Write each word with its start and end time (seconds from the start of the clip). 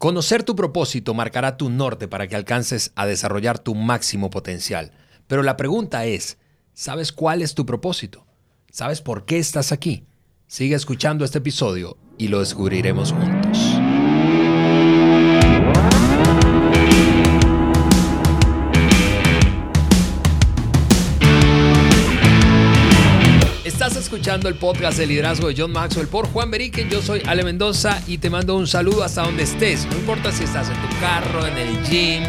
Conocer 0.00 0.44
tu 0.44 0.56
propósito 0.56 1.12
marcará 1.12 1.58
tu 1.58 1.68
norte 1.68 2.08
para 2.08 2.26
que 2.26 2.34
alcances 2.34 2.90
a 2.94 3.04
desarrollar 3.04 3.58
tu 3.58 3.74
máximo 3.74 4.30
potencial. 4.30 4.92
Pero 5.26 5.42
la 5.42 5.58
pregunta 5.58 6.06
es, 6.06 6.38
¿sabes 6.72 7.12
cuál 7.12 7.42
es 7.42 7.54
tu 7.54 7.66
propósito? 7.66 8.24
¿Sabes 8.70 9.02
por 9.02 9.26
qué 9.26 9.38
estás 9.38 9.72
aquí? 9.72 10.06
Sigue 10.46 10.74
escuchando 10.74 11.22
este 11.22 11.36
episodio 11.36 11.98
y 12.16 12.28
lo 12.28 12.40
descubriremos 12.40 13.12
juntos. 13.12 13.39
Escuchando 24.10 24.48
el 24.48 24.56
podcast 24.56 24.98
de 24.98 25.06
liderazgo 25.06 25.46
de 25.46 25.54
John 25.56 25.70
Maxwell 25.70 26.08
por 26.08 26.26
Juan 26.26 26.50
Beriken. 26.50 26.90
Yo 26.90 27.00
soy 27.00 27.22
Ale 27.26 27.44
Mendoza 27.44 28.02
y 28.08 28.18
te 28.18 28.28
mando 28.28 28.56
un 28.56 28.66
saludo 28.66 29.04
hasta 29.04 29.22
donde 29.22 29.44
estés. 29.44 29.86
No 29.86 29.96
importa 29.96 30.32
si 30.32 30.42
estás 30.42 30.68
en 30.68 30.74
tu 30.82 30.88
carro, 30.98 31.46
en 31.46 31.56
el 31.56 31.80
gym, 31.84 32.24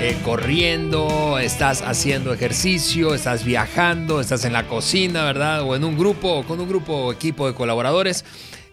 eh, 0.00 0.16
corriendo, 0.24 1.38
estás 1.38 1.82
haciendo 1.82 2.32
ejercicio, 2.32 3.12
estás 3.12 3.44
viajando, 3.44 4.22
estás 4.22 4.46
en 4.46 4.54
la 4.54 4.66
cocina, 4.68 5.22
¿verdad? 5.24 5.64
O 5.64 5.76
en 5.76 5.84
un 5.84 5.98
grupo, 5.98 6.44
con 6.44 6.60
un 6.60 6.68
grupo 6.68 6.94
o 6.94 7.12
equipo 7.12 7.46
de 7.46 7.52
colaboradores. 7.52 8.24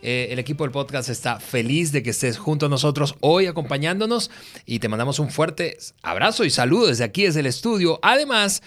Eh, 0.01 0.27
el 0.31 0.39
equipo 0.39 0.63
del 0.63 0.71
podcast 0.71 1.09
está 1.09 1.41
feliz 1.41 1.91
de 1.91 2.03
que 2.03 2.11
estés 2.11 2.37
junto 2.37 2.67
a 2.67 2.69
nosotros 2.69 3.15
hoy 3.19 3.47
acompañándonos 3.47 4.31
y 4.65 4.79
te 4.79 4.87
mandamos 4.87 5.19
un 5.19 5.29
fuerte 5.29 5.77
abrazo 6.03 6.45
y 6.45 6.49
saludo 6.49 6.87
desde 6.87 7.03
aquí, 7.03 7.23
desde 7.23 7.41
el 7.41 7.47
estudio. 7.47 7.99
Además, 8.01 8.61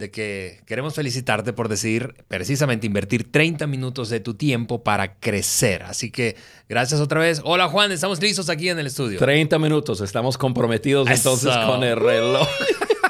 de 0.00 0.10
que 0.10 0.60
queremos 0.66 0.94
felicitarte 0.94 1.52
por 1.52 1.68
decidir 1.68 2.14
precisamente 2.26 2.86
invertir 2.86 3.30
30 3.30 3.66
minutos 3.66 4.08
de 4.08 4.18
tu 4.18 4.34
tiempo 4.34 4.82
para 4.82 5.16
crecer. 5.20 5.82
Así 5.82 6.10
que 6.10 6.36
gracias 6.68 7.00
otra 7.00 7.20
vez. 7.20 7.42
Hola 7.44 7.68
Juan, 7.68 7.92
estamos 7.92 8.20
listos 8.20 8.48
aquí 8.48 8.70
en 8.70 8.78
el 8.78 8.86
estudio. 8.86 9.18
30 9.18 9.58
minutos, 9.58 10.00
estamos 10.00 10.38
comprometidos 10.38 11.08
entonces 11.08 11.54
con 11.66 11.84
el 11.84 11.96
reloj. 11.96 12.48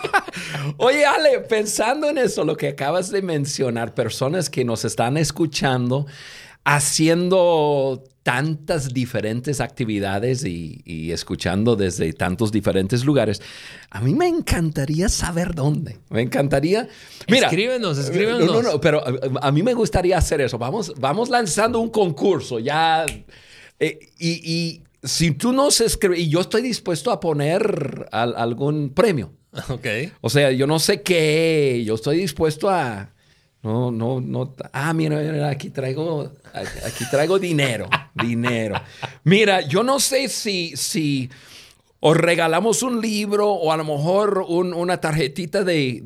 Oye, 0.78 1.06
Ale, 1.06 1.38
pensando 1.40 2.10
en 2.10 2.18
eso, 2.18 2.44
lo 2.44 2.56
que 2.56 2.68
acabas 2.68 3.10
de 3.10 3.22
mencionar, 3.22 3.94
personas 3.94 4.50
que 4.50 4.64
nos 4.64 4.84
están 4.84 5.16
escuchando 5.16 6.06
haciendo 6.64 8.04
tantas 8.22 8.92
diferentes 8.92 9.60
actividades 9.60 10.44
y, 10.44 11.10
escuchando 11.10 11.74
desde 11.74 12.12
tantos 12.12 12.52
diferentes 12.52 13.04
lugares, 13.04 13.40
a 13.90 14.00
mí 14.00 14.14
me 14.14 14.28
encantaría 14.28 15.08
saber 15.08 15.54
dónde. 15.54 15.98
Me 16.10 16.20
encantaría... 16.20 16.88
Mira, 17.28 17.46
escríbenos, 17.46 17.98
escríbenos. 17.98 18.44
No, 18.44 18.62
no, 18.62 18.72
no, 18.72 18.80
pero 18.80 19.02
a, 19.40 19.52
mí 19.52 19.62
me 19.62 19.74
gustaría 19.74 20.18
hacer 20.18 20.40
eso. 20.42 20.58
Vamos, 20.58 20.92
vamos 20.98 21.30
lanzando 21.30 21.80
un 21.80 21.90
concurso 21.90 22.58
ya. 22.58 23.06
Eh, 23.78 23.98
y, 24.18 24.82
si 25.02 25.30
tú 25.30 25.54
nos 25.54 25.80
escribes, 25.80 26.20
y 26.20 26.28
yo 26.28 26.40
estoy 26.40 26.60
dispuesto 26.60 27.10
a 27.10 27.20
poner 27.20 28.06
algún 28.12 28.90
premio. 28.90 29.32
Ok. 29.70 29.86
O 30.20 30.28
sea, 30.28 30.52
yo 30.52 30.66
no 30.66 30.78
sé 30.78 31.00
qué, 31.02 31.82
yo 31.86 31.94
estoy 31.94 32.18
dispuesto 32.18 32.68
a 32.68 33.14
no, 33.62 33.90
no, 33.90 34.20
no. 34.20 34.54
Ah, 34.72 34.92
mira, 34.94 35.48
aquí 35.48 35.70
traigo, 35.70 36.30
aquí 36.52 37.04
traigo 37.10 37.38
dinero, 37.38 37.88
dinero. 38.14 38.80
Mira, 39.24 39.60
yo 39.60 39.82
no 39.82 40.00
sé 40.00 40.28
si, 40.28 40.74
si 40.76 41.28
os 42.00 42.16
regalamos 42.16 42.82
un 42.82 43.02
libro 43.02 43.50
o 43.50 43.70
a 43.70 43.76
lo 43.76 43.84
mejor 43.84 44.46
una 44.48 44.98
tarjetita 44.98 45.62
de, 45.62 46.00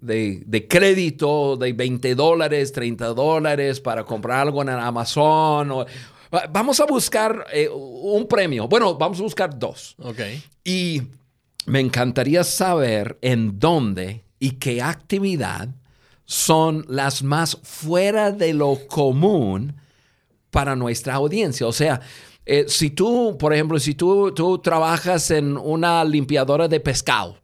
de, 0.00 0.68
crédito 0.68 1.56
de 1.56 1.72
20 1.72 2.14
dólares, 2.14 2.70
30 2.70 3.06
dólares 3.08 3.80
para 3.80 4.04
comprar 4.04 4.38
algo 4.38 4.62
en 4.62 4.68
Amazon. 4.68 5.84
vamos 6.50 6.78
a 6.78 6.86
buscar 6.86 7.46
eh, 7.52 7.68
un 7.68 8.28
premio. 8.28 8.68
Bueno, 8.68 8.94
vamos 8.94 9.18
a 9.18 9.22
buscar 9.24 9.58
dos. 9.58 9.96
Ok. 9.98 10.20
Y 10.62 11.02
me 11.66 11.80
encantaría 11.80 12.44
saber 12.44 13.18
en 13.20 13.58
dónde 13.58 14.22
y 14.38 14.52
qué 14.52 14.80
actividad 14.80 15.68
son 16.32 16.86
las 16.88 17.22
más 17.22 17.58
fuera 17.62 18.32
de 18.32 18.54
lo 18.54 18.78
común 18.88 19.74
para 20.50 20.74
nuestra 20.74 21.12
audiencia. 21.12 21.66
O 21.66 21.72
sea, 21.72 22.00
eh, 22.46 22.64
si 22.68 22.88
tú, 22.88 23.36
por 23.38 23.52
ejemplo, 23.52 23.78
si 23.78 23.94
tú, 23.94 24.32
tú 24.32 24.56
trabajas 24.56 25.30
en 25.30 25.58
una 25.58 26.02
limpiadora 26.04 26.68
de 26.68 26.80
pescado, 26.80 27.36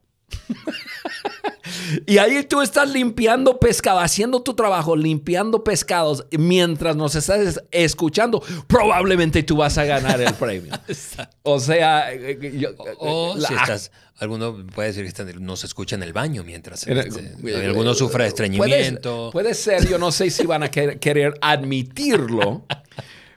y 2.07 2.19
ahí 2.19 2.43
tú 2.45 2.61
estás 2.61 2.91
limpiando 2.91 3.59
pescado, 3.59 4.01
haciendo 4.01 4.43
tu 4.43 4.55
trabajo, 4.55 4.97
limpiando 4.97 5.65
pescados, 5.65 6.27
mientras 6.31 6.97
nos 6.97 7.15
estás 7.15 7.63
escuchando, 7.71 8.43
probablemente 8.67 9.43
tú 9.43 9.57
vas 9.57 9.79
a 9.79 9.85
ganar 9.85 10.21
el 10.21 10.35
premio. 10.35 10.73
o 11.43 11.61
sea, 11.61 12.13
eh, 12.13 12.39
eh, 12.41 12.75
o, 12.99 13.37
si 13.37 13.55
estás, 13.55 13.91
alguno 14.19 14.67
puede 14.67 14.93
decir 14.93 15.13
que 15.13 15.35
no 15.41 15.57
se 15.57 15.67
escucha 15.67 15.97
en 15.97 16.03
el 16.03 16.13
baño 16.13 16.43
mientras 16.45 16.87
este, 16.87 17.67
alguno 17.67 17.95
sufre 17.95 18.25
de 18.25 18.29
estreñimiento. 18.29 19.31
Puede, 19.33 19.55
ser, 19.55 19.89
yo 19.89 19.99
no 19.99 20.13
sé 20.13 20.31
si 20.31 20.47
van 20.47 20.63
a 20.63 20.71
querer 20.71 21.35
admitirlo, 21.41 22.65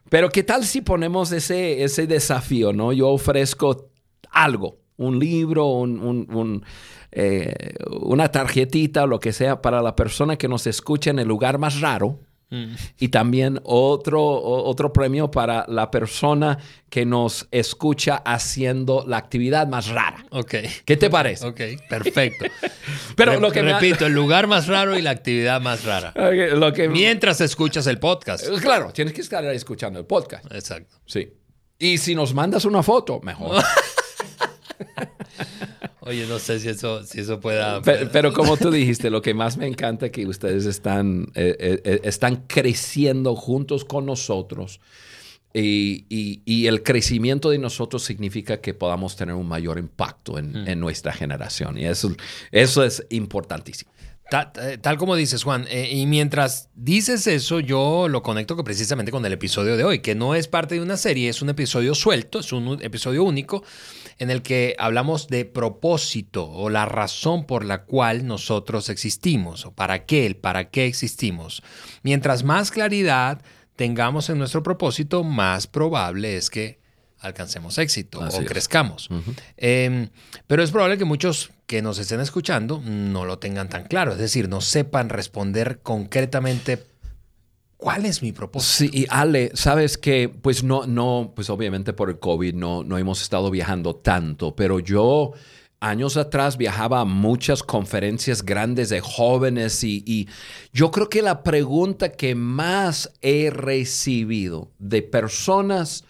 pero 0.10 0.30
¿qué 0.30 0.44
tal 0.44 0.66
si 0.66 0.82
ponemos 0.82 1.32
ese, 1.32 1.84
ese 1.84 2.08
desafío, 2.08 2.74
no? 2.74 2.94
Yo 2.94 3.10
ofrezco 3.10 3.90
algo, 4.32 4.80
un 4.98 5.20
libro, 5.20 5.68
un 5.68 6.64
eh, 7.12 7.74
una 7.90 8.30
tarjetita 8.30 9.04
o 9.04 9.08
lo 9.08 9.20
que 9.20 9.34
sea 9.34 9.62
para 9.62 9.82
la 9.82 9.96
persona 9.96 10.38
que 10.38 10.48
nos 10.48 10.68
escucha 10.68 11.10
en 11.10 11.20
el 11.20 11.28
lugar 11.28 11.58
más 11.58 11.82
raro. 11.82 12.20
Mm. 12.52 12.76
Y 13.00 13.08
también 13.08 13.62
otro, 13.64 14.22
otro 14.22 14.92
premio 14.92 15.32
para 15.32 15.66
la 15.70 15.90
persona 15.90 16.58
que 16.90 17.06
nos 17.06 17.48
escucha 17.50 18.18
haciendo 18.18 19.06
la 19.08 19.18
actividad 19.18 19.68
más 19.68 19.88
rara. 19.88 20.26
Ok. 20.32 20.56
¿Qué 20.84 20.98
te 20.98 21.10
parece? 21.10 21.48
Ok, 21.48 21.62
perfecto. 21.90 22.46
Pero 23.16 23.40
lo 23.40 23.52
que 23.52 23.62
repito, 23.62 24.06
el 24.06 24.14
lugar 24.14 24.48
más 24.48 24.68
raro 24.68 24.98
y 24.98 25.02
la 25.02 25.12
actividad 25.12 25.62
más 25.62 25.86
rara. 25.86 26.14
lo 26.56 26.74
que... 26.74 26.90
Mientras 26.90 27.40
escuchas 27.40 27.88
el 27.88 28.00
podcast. 28.00 28.46
Eh, 28.46 28.52
claro, 28.62 28.92
tienes 28.92 29.14
que 29.14 29.22
estar 29.22 29.46
escuchando 29.46 30.00
el 30.00 30.06
podcast. 30.06 30.46
Exacto. 30.54 30.98
Sí. 31.06 31.32
Y 31.80 31.98
si 32.00 32.16
nos 32.16 32.34
mandas 32.34 32.66
una 32.66 32.84
foto, 32.84 33.22
mejor. 33.22 33.64
Oye, 36.12 36.28
no 36.28 36.40
sé 36.40 36.60
si 36.60 36.68
eso, 36.68 37.06
si 37.06 37.22
eso 37.22 37.40
pueda... 37.40 37.82
Pero, 37.82 38.34
como 38.34 38.58
tú 38.58 38.70
dijiste, 38.70 39.10
lo 39.10 39.22
que 39.22 39.34
más 39.34 39.56
me 39.56 39.66
encanta 39.66 40.08
es 40.08 40.12
que 40.12 40.28
ustedes 40.28 40.66
están, 40.66 41.32
eh, 41.36 41.56
eh, 41.58 41.82
eh, 41.86 42.02
están 42.04 42.44
creciendo 42.48 43.34
juntos 43.34 43.86
con 43.86 44.06
nosotros. 44.06 44.82
Y, 45.54 46.68
el 46.68 46.84
crecimiento 46.84 47.50
de 47.50 47.60
nosotros 47.60 48.04
significa 48.04 48.60
que 48.60 48.74
podamos 48.74 49.16
tener 49.16 49.36
un 49.36 49.48
mayor 49.48 49.80
impacto 49.80 50.38
en, 50.38 50.52
mm. 50.52 50.78
nuestra 50.78 51.14
generación. 51.14 51.78
Y 51.78 51.86
eso, 51.86 52.14
eso 52.52 52.84
es 52.84 53.06
importantísimo. 53.10 53.90
Tal, 54.32 54.96
como 54.98 55.18
dices, 55.18 55.44
Juan, 55.44 55.68
y 55.70 56.06
mientras 56.06 56.70
dices 56.74 57.28
eso, 57.28 57.60
yo 57.60 58.08
lo 58.08 58.24
conecto 58.24 58.56
precisamente 58.64 59.12
con 59.12 59.26
el 59.26 59.34
episodio 59.34 59.76
de 59.76 59.84
hoy, 59.84 60.00
que 60.00 60.16
no 60.16 60.36
es 60.36 60.48
parte 60.48 60.76
de 60.76 60.82
una 60.82 60.96
serie, 60.96 61.28
es 61.28 61.42
un 61.42 61.50
episodio 61.50 61.94
suelto, 61.96 62.40
es 62.40 62.54
un 62.54 62.80
episodio 62.82 63.26
único, 63.26 63.62
en 64.20 64.30
el 64.30 64.42
que 64.42 64.74
hablamos 64.80 65.28
de 65.28 65.44
propósito 65.44 66.50
o 66.50 66.70
la 66.70 66.86
razón 66.86 67.46
por 67.46 67.66
la 67.66 67.84
cual 67.84 68.26
nosotros 68.26 68.88
existimos 68.88 69.66
o 69.66 69.74
para 69.74 70.06
qué, 70.06 70.26
el 70.26 70.38
para 70.38 70.70
qué 70.70 70.86
existimos. 70.86 71.62
Mientras 72.02 72.46
más 72.46 72.72
claridad 72.72 73.42
tengamos 73.76 74.30
en 74.30 74.38
nuestro 74.38 74.64
propósito, 74.64 75.26
más 75.26 75.68
probable 75.68 76.38
es 76.38 76.50
que 76.50 76.81
alcancemos 77.22 77.78
éxito 77.78 78.20
o 78.20 78.46
crezcamos. 78.46 79.10
Em, 79.58 80.10
pero 80.48 80.64
es 80.64 80.72
probable 80.72 80.98
que 80.98 81.06
muchos 81.06 81.52
que 81.68 81.82
nos 81.82 82.00
estén 82.00 82.20
escuchando 82.20 82.82
no 82.84 83.26
lo 83.26 83.40
tengan 83.40 83.70
tan 83.70 83.86
claro, 83.86 84.12
es 84.12 84.18
decir, 84.18 84.50
no 84.50 84.62
sepan 84.62 85.10
responder 85.10 85.80
concretamente 85.82 86.92
¿Cuál 87.82 88.06
es 88.06 88.22
mi 88.22 88.32
propósito? 88.32 88.92
Sí, 88.94 89.00
y 89.00 89.08
Ale, 89.10 89.50
sabes 89.56 89.98
que, 89.98 90.30
pues 90.30 90.64
no, 90.64 90.86
no, 90.86 91.34
pues 91.36 91.50
obviamente 91.50 91.94
por 91.94 92.12
el 92.12 92.20
COVID 92.20 92.54
no, 92.54 92.84
no 92.84 93.00
hemos 93.00 93.24
estado 93.24 93.50
viajando 93.50 93.96
tanto, 93.96 94.56
pero 94.56 94.80
yo 94.80 95.34
años 95.82 96.16
atrás 96.16 96.58
viajaba 96.58 97.02
a 97.02 97.06
muchas 97.06 97.64
conferencias 97.64 98.44
grandes 98.44 98.90
de 98.90 99.02
jóvenes 99.02 99.84
y, 99.84 100.30
yo 100.72 100.92
creo 100.92 101.10
que 101.10 101.24
la 101.24 101.44
pregunta 101.44 102.12
que 102.12 102.36
más 102.36 103.12
he 103.22 103.50
recibido 103.50 104.72
de 104.78 105.02
personas 105.02 106.06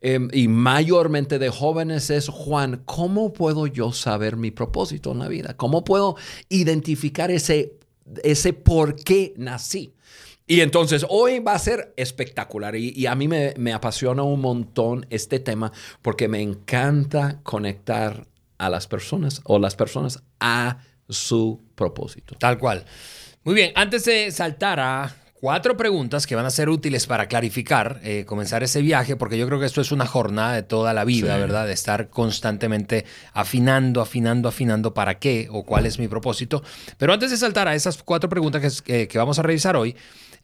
em, 0.00 0.28
y 0.32 0.48
mayormente 0.48 1.38
de 1.38 1.50
jóvenes 1.50 2.10
es, 2.10 2.28
Juan, 2.28 2.82
¿cómo 2.84 3.32
puedo 3.32 3.66
yo 3.66 3.92
saber 3.92 4.36
mi 4.36 4.50
propósito 4.50 5.12
en 5.12 5.18
la 5.18 5.28
vida? 5.28 5.56
¿Cómo 5.56 5.84
puedo 5.84 6.16
identificar 6.48 7.30
ese, 7.30 7.74
ese 8.22 8.52
por 8.52 8.96
qué 8.96 9.34
nací? 9.36 9.94
Y 10.50 10.62
entonces 10.62 11.04
hoy 11.10 11.40
va 11.40 11.52
a 11.52 11.58
ser 11.58 11.92
espectacular 11.96 12.74
y, 12.74 13.06
a 13.06 13.14
mí 13.14 13.28
me, 13.28 13.72
apasiona 13.74 14.22
un 14.22 14.40
montón 14.40 15.06
este 15.10 15.40
tema 15.40 15.72
porque 16.00 16.26
me 16.26 16.40
encanta 16.40 17.40
conectar 17.42 18.26
a 18.56 18.70
las 18.70 18.86
personas 18.86 19.42
o 19.44 19.58
las 19.58 19.76
personas 19.76 20.22
a 20.40 20.78
su 21.06 21.60
propósito. 21.74 22.34
Tal 22.38 22.58
cual. 22.58 22.86
Muy 23.44 23.54
bien, 23.54 23.72
antes 23.74 24.06
de 24.06 24.32
saltar 24.32 24.80
a 24.80 25.14
cuatro 25.40 25.76
preguntas 25.76 26.26
que 26.26 26.34
van 26.34 26.46
a 26.46 26.50
ser 26.50 26.68
útiles 26.68 27.06
para 27.06 27.26
clarificar, 27.28 28.00
eh, 28.02 28.24
comenzar 28.26 28.62
ese 28.62 28.82
viaje, 28.82 29.16
porque 29.16 29.38
yo 29.38 29.46
creo 29.46 29.60
que 29.60 29.66
esto 29.66 29.80
es 29.80 29.92
una 29.92 30.06
jornada 30.06 30.54
de 30.54 30.62
toda 30.62 30.92
la 30.92 31.04
vida, 31.04 31.34
Sí. 31.34 31.40
¿verdad? 31.40 31.66
De 31.66 31.72
estar 31.72 32.08
constantemente 32.08 33.04
afinando, 33.32 34.00
afinando, 34.00 34.48
afinando 34.48 34.94
para 34.94 35.18
qué 35.18 35.48
o 35.50 35.64
cuál 35.64 35.86
es 35.86 35.98
mi 35.98 36.08
propósito. 36.08 36.62
Pero 36.98 37.12
antes 37.12 37.30
de 37.30 37.36
saltar 37.36 37.68
a 37.68 37.74
esas 37.74 38.02
cuatro 38.02 38.28
preguntas 38.28 38.82
que, 38.82 39.08
que 39.08 39.18
vamos 39.18 39.38
a 39.38 39.42
revisar 39.42 39.76
hoy, 39.76 39.94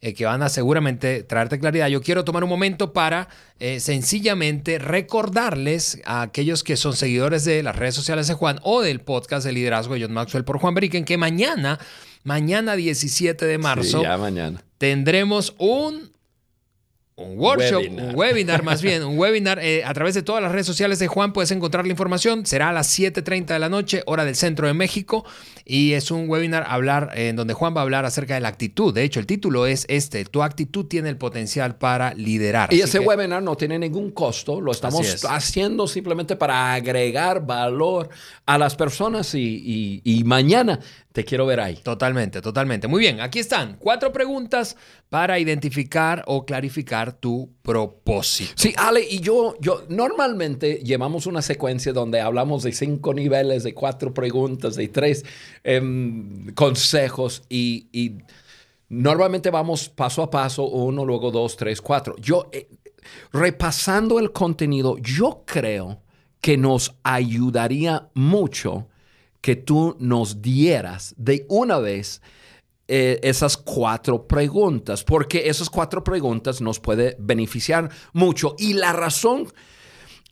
eh, 0.01 0.13
que 0.13 0.25
van 0.25 0.43
a 0.43 0.49
seguramente 0.49 1.23
traerte 1.23 1.57
claridad, 1.57 1.87
yo 1.87 2.01
quiero 2.01 2.23
tomar 2.25 2.43
un 2.43 2.49
momento 2.49 2.91
para 2.93 3.29
eh, 3.59 3.79
sencillamente 3.79 4.77
recordarles 4.77 6.01
a 6.05 6.21
aquellos 6.21 6.63
que 6.63 6.75
son 6.77 6.93
seguidores 6.95 7.45
de 7.45 7.63
las 7.63 7.75
redes 7.75 7.95
sociales 7.95 8.27
de 8.27 8.33
Juan 8.33 8.59
o 8.63 8.81
del 8.81 8.99
podcast 8.99 9.45
de 9.45 9.53
liderazgo 9.53 9.93
de 9.95 10.01
John 10.01 10.13
Maxwell 10.13 10.43
por 10.43 10.59
Juan 10.59 10.73
Beriken, 10.75 11.05
que 11.05 11.17
mañana, 11.17 11.79
mañana 12.25 12.75
17 12.75 13.45
de 13.45 13.57
marzo, 13.57 13.99
Sí, 13.99 14.03
ya 14.03 14.17
mañana. 14.17 14.61
tendremos 14.77 15.55
un, 15.57 16.11
un 17.17 17.39
workshop, 17.39 17.79
Webinar. 17.83 18.05
un 18.09 18.15
webinar 18.15 18.63
más 18.71 18.81
bien, 18.81 19.01
un 19.03 19.17
webinar 19.17 19.59
eh, 19.59 19.85
a 19.85 19.93
través 19.93 20.15
de 20.15 20.21
todas 20.21 20.43
las 20.43 20.51
redes 20.51 20.65
sociales 20.65 20.99
de 20.99 21.07
Juan. 21.07 21.31
Puedes 21.31 21.51
encontrar 21.51 21.85
la 21.85 21.91
información. 21.91 22.45
Será 22.45 22.69
a 22.69 22.73
las 22.73 22.99
7.30 22.99 23.45
de 23.45 23.59
la 23.59 23.69
noche, 23.69 24.03
hora 24.05 24.25
del 24.25 24.35
centro 24.35 24.67
de 24.67 24.73
México. 24.73 25.23
Y 25.63 25.93
es 25.93 26.11
un 26.11 26.29
webinar 26.29 26.65
hablar, 26.67 27.11
eh, 27.15 27.29
en 27.29 27.37
donde 27.37 27.53
Juan 27.53 27.73
va 27.73 27.79
a 27.79 27.83
hablar 27.83 28.03
acerca 28.03 28.33
de 28.33 28.41
la 28.41 28.49
actitud. 28.49 28.93
De 28.93 29.03
hecho, 29.03 29.21
el 29.21 29.27
título 29.27 29.65
es 29.65 29.85
este, 29.87 30.25
tu 30.25 30.43
actitud 30.43 30.87
tiene 30.87 31.07
el 31.07 31.17
potencial 31.17 31.77
para 31.77 32.13
liderar. 32.15 32.73
Y 32.73 32.81
Así 32.81 32.89
ese 32.89 32.99
que- 32.99 33.05
webinar 33.05 33.41
no 33.41 33.55
tiene 33.55 33.79
ningún 33.79 34.11
costo, 34.11 34.59
lo 34.59 34.71
estamos 34.73 35.07
es. 35.07 35.23
haciendo 35.23 35.87
simplemente 35.87 36.35
para 36.35 36.73
agregar 36.73 37.45
valor 37.45 38.09
a 38.45 38.57
las 38.57 38.75
personas 38.75 39.33
y, 39.35 39.39
y- 39.39 40.01
y 40.03 40.23
mañana 40.25 40.81
te 41.15 41.23
quiero 41.23 41.45
ver 41.45 41.61
ahí. 41.61 41.77
Totalmente, 41.77 42.41
totalmente. 42.41 42.89
Muy 42.89 42.99
bien, 42.99 43.21
aquí 43.21 43.39
están 43.39 43.77
cuatro 43.79 44.11
preguntas 44.11 44.75
para 45.07 45.39
identificar 45.39 46.21
o 46.27 46.45
clarificar 46.45 47.13
tu 47.13 47.53
propósito. 47.61 48.51
Sí, 48.57 48.73
Ale, 48.75 49.01
y 49.09 49.21
yo, 49.21 49.55
yo 49.61 49.85
normalmente 49.87 50.81
llevamos 50.83 51.25
una 51.25 51.41
secuencia 51.41 51.93
donde 51.93 52.19
hablamos 52.19 52.63
de 52.63 52.73
cinco 52.73 53.13
niveles, 53.13 53.63
de 53.63 53.73
cuatro 53.73 54.13
preguntas, 54.13 54.75
de 54.75 54.89
tres 54.89 55.23
em, 55.63 56.53
consejos 56.53 57.43
y, 57.47 57.87
y 57.93 58.17
normalmente 58.89 59.49
vamos 59.49 59.87
paso 59.87 60.21
a 60.21 60.29
paso, 60.29 60.67
uno, 60.67 61.05
luego 61.05 61.31
dos, 61.31 61.55
tres, 61.55 61.79
cuatro. 61.79 62.17
Yo, 62.17 62.49
eh, 62.51 62.67
repasando 63.31 64.19
el 64.19 64.33
contenido, 64.33 64.97
yo 64.97 65.43
creo 65.45 66.01
que 66.41 66.57
nos 66.57 66.93
ayudaría 67.03 68.09
mucho 68.15 68.89
que 69.45 69.55
tú 69.55 69.95
nos 69.99 70.41
dieras 70.41 71.13
de 71.17 71.45
una 71.49 71.77
vez 71.77 72.19
eh, 72.87 73.19
esas 73.21 73.57
cuatro 73.57 74.25
preguntas, 74.25 75.03
porque 75.03 75.47
esas 75.47 75.69
cuatro 75.69 76.03
preguntas 76.03 76.61
nos 76.61 76.79
puede 76.79 77.15
beneficiar 77.19 77.91
mucho. 78.11 78.55
Y 78.57 78.73
la 78.73 78.91
razón 78.91 79.47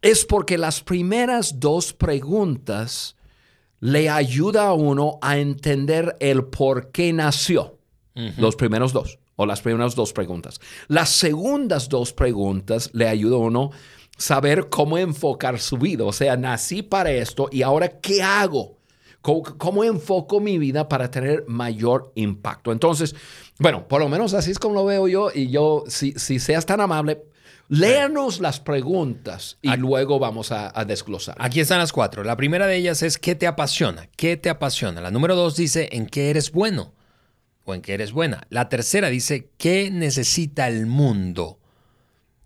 es 0.02 0.26
porque 0.26 0.58
las 0.58 0.82
primeras 0.82 1.60
dos 1.60 1.94
preguntas 1.94 3.16
le 3.80 4.10
ayuda 4.10 4.70
a 4.70 4.74
uno 4.74 5.20
a 5.22 5.38
entender 5.38 6.16
el 6.20 6.46
por 6.46 6.90
qué 6.90 7.14
nació. 7.14 7.78
Los 8.16 8.56
primeros 8.56 8.94
dos, 8.94 9.20
o 9.36 9.46
las 9.46 9.62
primeras 9.62 9.94
dos 9.94 10.12
preguntas. 10.12 10.60
Las 10.88 11.10
segundas 11.10 11.88
dos 11.88 12.14
preguntas 12.14 12.90
le 12.94 13.08
ayuda 13.08 13.36
a 13.36 13.40
uno 13.40 13.70
saber 14.18 14.70
cómo 14.70 14.98
enfocar 14.98 15.60
su 15.60 15.78
vida. 15.78 16.04
O 16.04 16.14
sea, 16.14 16.36
nací 16.36 16.82
para 16.82 17.12
esto 17.12 17.48
y 17.52 17.62
ahora, 17.62 18.00
¿qué 18.00 18.24
hago? 18.24 18.80
¿Cómo, 19.24 19.86
enfoco 19.86 20.42
mi 20.42 20.58
vida 20.58 20.90
para 20.90 21.10
tener 21.10 21.46
mayor 21.48 22.12
impacto? 22.16 22.74
Entonces, 22.74 23.16
bueno, 23.58 23.88
por 23.88 24.02
lo 24.02 24.10
menos 24.10 24.34
así 24.34 24.52
es 24.52 24.60
como 24.60 24.76
lo 24.76 24.84
veo 24.84 25.08
yo. 25.08 25.32
Y 25.34 25.50
yo, 25.50 25.86
si, 25.88 26.12
si 26.20 26.40
seas 26.40 26.66
tan 26.66 26.82
amable, 26.82 27.24
léanos 27.70 28.42
las 28.42 28.60
preguntas 28.60 29.58
y 29.62 29.78
luego 29.78 30.20
vamos 30.20 30.52
a, 30.52 30.78
a 30.78 30.84
desglosar. 30.84 31.38
Aquí 31.40 31.62
están 31.62 31.80
las 31.80 31.94
cuatro. 31.94 32.26
La 32.26 32.36
primera 32.36 32.68
de 32.68 32.76
ellas 32.76 33.02
es 33.02 33.18
¿qué 33.18 33.34
te 33.34 33.48
apasiona? 33.48 34.10
¿Qué 34.18 34.36
te 34.36 34.50
apasiona? 34.50 35.00
La 35.00 35.10
número 35.10 35.38
dos 35.38 35.56
dice 35.56 35.88
¿en 35.94 36.06
qué 36.06 36.30
eres 36.30 36.52
bueno? 36.52 36.92
O 37.64 37.74
en 37.74 37.82
qué 37.82 37.94
eres 37.94 38.12
buena. 38.12 38.46
La 38.50 38.68
tercera 38.68 39.08
dice 39.08 39.52
¿qué 39.58 39.90
necesita 39.90 40.68
el 40.68 40.86
mundo? 40.86 41.60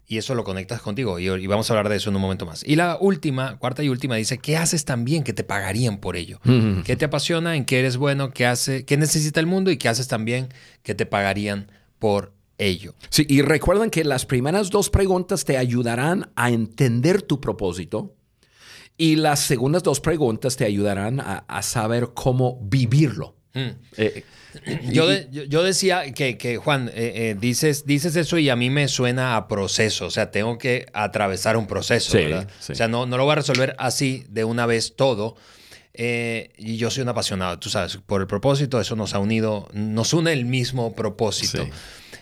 Y 0.09 0.17
eso 0.17 0.35
lo 0.35 0.45
conectas 0.45 0.81
contigo 0.81 1.19
y, 1.19 1.27
y 1.27 1.47
vamos 1.47 1.69
a 1.69 1.73
hablar 1.73 1.89
de 1.89 1.97
eso 1.97 2.09
en 2.09 2.15
un 2.15 2.21
momento 2.21 2.45
más. 2.45 2.63
Y 2.65 2.77
la 2.77 2.97
última, 2.99 3.57
cuarta 3.57 3.83
y 3.83 3.89
última, 3.89 4.15
dice 4.15 4.37
¿qué 4.37 4.55
haces 4.55 4.85
tan 4.85 5.03
bien 5.03 5.23
que 5.23 5.33
te 5.33 5.43
pagarían 5.43 5.97
por 5.97 6.15
ello? 6.15 6.39
¿Qué 6.85 6.95
te 6.95 7.05
apasiona? 7.05 7.57
¿En 7.57 7.65
qué 7.65 7.79
eres 7.79 7.97
bueno? 7.97 8.31
¿Qué, 8.31 8.45
hace, 8.45 8.85
¿Qué 8.85 8.95
necesita 8.95 9.41
el 9.41 9.47
mundo? 9.47 9.69
¿Y 9.69 9.77
qué 9.77 9.89
haces 9.89 10.07
tan 10.07 10.23
bien 10.23 10.47
que 10.81 10.95
te 10.95 11.05
pagarían 11.05 11.69
por 11.99 12.31
ello? 12.57 12.95
Sí, 13.09 13.25
y 13.27 13.41
recuerden 13.41 13.89
que 13.89 14.05
las 14.05 14.25
primeras 14.25 14.69
dos 14.69 14.89
preguntas 14.89 15.43
te 15.43 15.57
ayudarán 15.57 16.31
a 16.37 16.51
entender 16.51 17.21
tu 17.21 17.41
propósito 17.41 18.15
y 18.95 19.17
las 19.17 19.41
segundas 19.41 19.83
dos 19.83 19.99
preguntas 19.99 20.55
te 20.55 20.63
ayudarán 20.63 21.19
a, 21.19 21.39
a 21.49 21.61
saber 21.61 22.11
cómo 22.13 22.59
vivirlo. 22.63 23.36
Eh, 23.97 24.23
Yo, 24.89 25.07
de- 25.07 25.27
yo, 25.31 25.43
yo 25.43 25.61
decía 25.61 26.11
que, 26.13 26.37
que, 26.37 26.57
Juan, 26.57 26.89
eh, 26.89 26.93
eh, 27.15 27.35
dices, 27.39 27.85
dices 27.85 28.15
eso 28.15 28.39
y 28.39 28.49
a 28.49 28.55
mí 28.55 28.69
me 28.71 28.87
suena 28.87 29.35
a 29.35 29.47
proceso. 29.47 30.05
O 30.07 30.09
sea, 30.09 30.31
tengo 30.31 30.57
que 30.57 30.87
atravesar 30.93 31.57
un 31.57 31.67
proceso, 31.67 32.11
Sí, 32.13 32.17
¿verdad? 32.25 32.49
sí. 32.59 32.71
O 32.71 32.75
sea, 32.75 32.87
no, 32.87 33.05
no 33.05 33.17
lo 33.17 33.23
voy 33.25 33.33
a 33.33 33.35
resolver 33.35 33.75
así 33.77 34.25
de 34.29 34.43
una 34.45 34.65
vez 34.65 34.95
todo. 34.95 35.35
Eh, 35.93 36.51
y 36.57 36.77
yo 36.77 36.89
soy 36.91 37.03
un 37.03 37.09
apasionado, 37.09 37.59
tú 37.59 37.69
sabes, 37.69 37.97
por 37.97 38.21
el 38.21 38.27
propósito, 38.27 38.79
eso 38.79 38.95
nos 38.95 39.13
ha 39.13 39.19
unido, 39.19 39.67
nos 39.73 40.13
une 40.13 40.31
el 40.33 40.45
mismo 40.45 40.93
propósito. 40.95 41.63
Sí. 41.65 41.71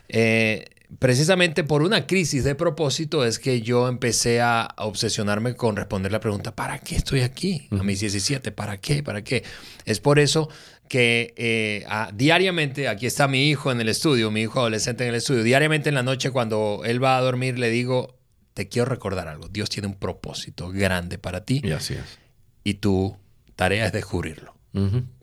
Eh, 0.10 0.66
precisamente 1.00 1.64
por 1.64 1.82
una 1.82 2.06
crisis 2.08 2.44
de 2.44 2.56
propósito 2.56 3.26
es 3.26 3.38
que 3.40 3.62
yo 3.62 3.88
empecé 3.90 4.40
a 4.40 4.70
obsesionarme 4.78 5.56
con 5.56 5.76
responder 5.76 6.12
la 6.12 6.20
pregunta, 6.22 6.56
¿para 6.56 6.80
qué 6.80 6.96
estoy 6.96 7.22
aquí? 7.22 7.68
A 7.72 7.84
mis 7.84 8.00
17, 8.00 8.52
¿para 8.52 8.78
qué? 8.78 9.04
¿Para 9.04 9.24
qué? 9.24 9.44
Es 9.84 10.00
por 10.00 10.20
eso 10.20 10.48
que 10.88 11.34
eh, 11.38 11.84
a- 11.88 12.12
diariamente, 12.14 12.88
aquí 12.88 13.06
está 13.06 13.28
mi 13.28 13.50
hijo 13.50 13.72
en 13.72 13.82
el 13.82 13.90
estudio, 13.90 14.32
mi 14.32 14.42
hijo 14.42 14.60
adolescente 14.60 15.04
en 15.04 15.10
el 15.10 15.16
estudio, 15.16 15.44
diariamente 15.44 15.90
en 15.90 15.96
la 15.96 16.04
noche 16.04 16.32
cuando 16.32 16.82
él 16.86 17.04
va 17.04 17.18
a 17.18 17.22
dormir 17.22 17.58
le 17.60 17.70
digo, 17.70 18.18
te 18.54 18.68
quiero 18.70 18.86
recordar 18.88 19.28
algo, 19.28 19.48
Dios 19.50 19.70
tiene 19.70 19.88
un 19.88 19.96
propósito 19.96 20.70
grande 20.70 21.18
para 21.18 21.44
ti 21.44 21.62
y 21.64 21.72
así 21.72 21.96
es. 21.96 22.20
y 22.64 22.76
tu 22.76 23.18
tarea 23.56 23.86
es 23.88 23.92
descubrirlo 23.94 24.56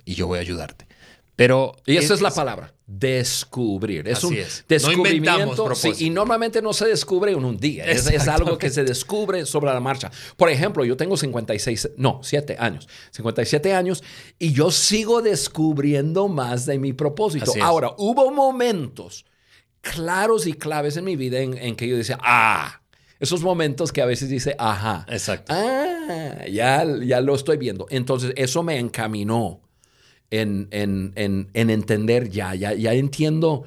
y 0.05 0.15
yo 0.15 0.27
voy 0.27 0.39
a 0.39 0.41
ayudarte. 0.41 0.87
Pero 1.35 1.75
Y 1.87 1.97
esa 1.97 2.13
es, 2.13 2.21
la 2.21 2.31
palabra, 2.31 2.75
descubrir. 2.87 4.07
Es 4.07 4.19
Así 4.19 4.27
un 4.27 4.35
es. 4.35 4.59
No 4.61 4.65
descubrimiento. 4.69 5.75
sí, 5.75 5.93
y 6.01 6.11
normalmente 6.11 6.61
no 6.61 6.73
se 6.75 6.87
descubre 6.87 7.33
en 7.33 7.45
un 7.45 7.57
día. 7.57 7.87
Es, 7.87 8.07
es 8.07 8.29
algo 8.29 8.59
que 8.59 8.69
se 8.69 8.85
descubre 8.85 9.47
sobre 9.47 9.73
la 9.73 9.81
marcha. 9.81 10.11
Por 10.37 10.51
ejemplo, 10.51 10.85
yo 10.85 10.97
tengo 10.97 11.17
56, 11.17 11.93
no, 11.97 12.21
7 12.23 12.57
años. 12.59 12.87
57 13.13 13.73
años 13.73 14.05
y 14.39 14.53
yo 14.53 14.71
sigo 14.71 15.23
descubriendo 15.23 16.29
más 16.29 16.67
de 16.67 16.79
mi 16.79 16.93
propósito. 16.93 17.53
Ahora, 17.63 17.95
hubo 17.97 18.31
momentos 18.31 19.25
claros 19.81 20.47
y 20.47 20.53
claves 20.53 20.97
en 20.99 21.05
mi 21.05 21.17
vida 21.17 21.41
en, 21.41 21.57
en 21.57 21.77
que 21.77 21.89
yo 21.89 21.97
decía, 21.97 22.19
ah, 22.23 22.83
esos 23.21 23.41
momentos 23.41 23.91
que 23.91 24.03
a 24.03 24.07
veces 24.07 24.29
dice, 24.29 24.55
ajá. 24.59 25.07
Exacto. 25.09 25.55
Ah, 25.55 26.45
ya, 26.51 26.85
ya 27.05 27.21
lo 27.21 27.35
estoy 27.35 27.57
viendo. 27.57 27.87
Entonces, 27.89 28.33
eso 28.37 28.63
me 28.63 28.79
encaminó 28.79 29.62
en, 30.33 30.67
en- 30.73 31.13
en- 31.15 31.49
en 31.55 31.71
entender 31.71 32.29
ya, 32.31 32.55
ya, 32.57 32.73
ya 32.75 32.93
entiendo 32.95 33.63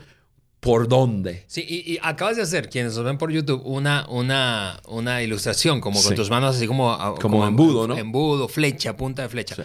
por 0.60 0.88
dónde. 0.88 1.44
Sí, 1.48 1.64
y, 1.68 1.94
y 1.94 2.00
acabas 2.02 2.38
de 2.38 2.42
hacer, 2.42 2.70
quienes 2.70 2.96
nos 2.96 3.06
ven 3.06 3.18
por 3.20 3.32
YouTube, 3.32 3.62
una, 3.66 4.08
una, 4.10 4.82
una 4.88 5.22
ilustración, 5.22 5.80
como 5.80 6.02
con 6.02 6.10
Sí. 6.10 6.16
tus 6.16 6.30
manos 6.30 6.56
así 6.56 6.66
como... 6.68 6.92
a- 6.92 7.16
Como 7.20 7.46
embudo, 7.48 7.88
¿no? 7.88 7.96
Embudo, 7.98 8.48
flecha, 8.48 8.98
punta 8.98 9.22
de 9.22 9.30
flecha. 9.30 9.56
Sí. 9.56 9.62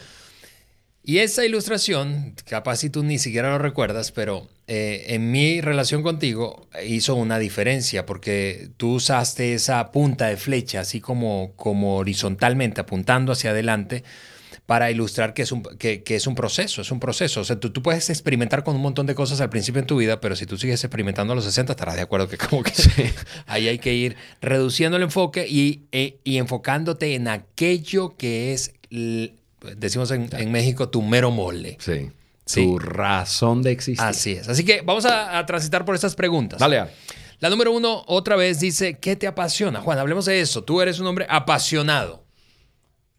Y 1.02 1.19
esa 1.19 1.47
ilustración, 1.47 2.35
capaz 2.47 2.76
si 2.76 2.90
tú 2.90 3.02
ni 3.02 3.19
siquiera 3.19 3.49
lo 3.49 3.59
recuerdas, 3.59 4.12
pero 4.12 4.47
eh, 4.66 5.07
en 5.09 5.30
mi 5.33 5.62
relación 5.62 6.02
contigo 6.02 6.69
hizo 6.87 7.14
una 7.14 7.38
diferencia 7.38 8.04
porque 8.04 8.69
tú 8.76 8.97
usaste 8.97 9.54
esa 9.54 9.90
punta 9.92 10.26
de 10.26 10.37
flecha 10.37 10.80
así 10.80 11.00
como, 11.00 11.52
como 11.57 11.97
horizontalmente, 11.97 12.83
apuntando 12.83 13.33
hacia 13.33 13.50
adelante 13.52 14.04
para 14.71 14.89
ilustrar 14.89 15.35
que 15.35 15.43
es, 15.43 15.50
un, 15.50 15.65
que, 15.65 16.05
que 16.05 16.15
es 16.15 16.29
un 16.29 16.37
proceso, 16.37 16.81
es 16.83 16.93
un 16.93 17.00
proceso. 17.00 17.41
O 17.41 17.45
sea, 17.45 17.59
tú, 17.59 17.71
tú 17.71 17.83
puedes 17.83 18.09
experimentar 18.09 18.62
con 18.62 18.77
un 18.77 18.83
montón 18.83 19.05
de 19.05 19.17
cosas 19.17 19.41
al 19.41 19.50
principio 19.50 19.81
en 19.81 19.87
tu 19.89 19.97
vida, 19.97 20.21
pero 20.21 20.37
si 20.37 20.47
tú 20.47 20.57
sigues 20.57 20.85
experimentando 20.85 21.33
a 21.33 21.35
los 21.37 21.45
60, 21.45 21.73
estarás 21.73 21.97
de 21.97 22.03
acuerdo 22.03 22.29
que 22.29 22.39
como 22.39 22.62
que 22.62 22.73
ahí 23.49 23.67
hay 23.67 23.81
que 23.81 23.95
ir 23.95 24.15
reduciendo 24.41 24.97
el 24.97 25.03
enfoque 25.03 25.45
y, 25.49 25.87
e- 25.91 26.19
y 26.23 26.37
enfocándote 26.39 27.17
en 27.17 27.27
aquello 27.27 28.17
que 28.17 28.53
es, 28.53 28.73
decimos 29.77 30.12
en, 30.12 30.29
en 30.33 30.53
México, 30.53 30.89
tu 30.89 31.03
mero 31.03 31.33
mole. 31.33 31.77
Sí. 31.81 32.09
Sí. 32.47 32.62
Tu 32.65 32.79
razón 32.79 33.62
de 33.62 33.73
existir. 33.73 34.05
Así 34.07 34.33
es. 34.35 34.49
Así 34.49 34.65
que 34.65 34.83
vamos 34.83 35.05
a, 35.05 35.37
a 35.37 35.47
transitar 35.47 35.85
por 35.85 35.97
estas 35.97 36.15
preguntas. 36.15 36.61
Dale. 36.61 36.79
Al. 36.79 36.91
La 37.41 37.50
número 37.50 37.73
uno, 37.73 38.05
otra 38.07 38.37
vez, 38.37 38.61
dice, 38.61 38.99
¿qué 38.99 39.17
te 39.17 39.27
apasiona? 39.27 39.81
Juan, 39.81 39.99
hablemos 39.99 40.27
de 40.27 40.41
eso. 40.41 40.62
Tú 40.62 40.81
eres 40.81 41.00
un 41.00 41.09
hombre 41.09 41.27
apasionado. 41.29 42.23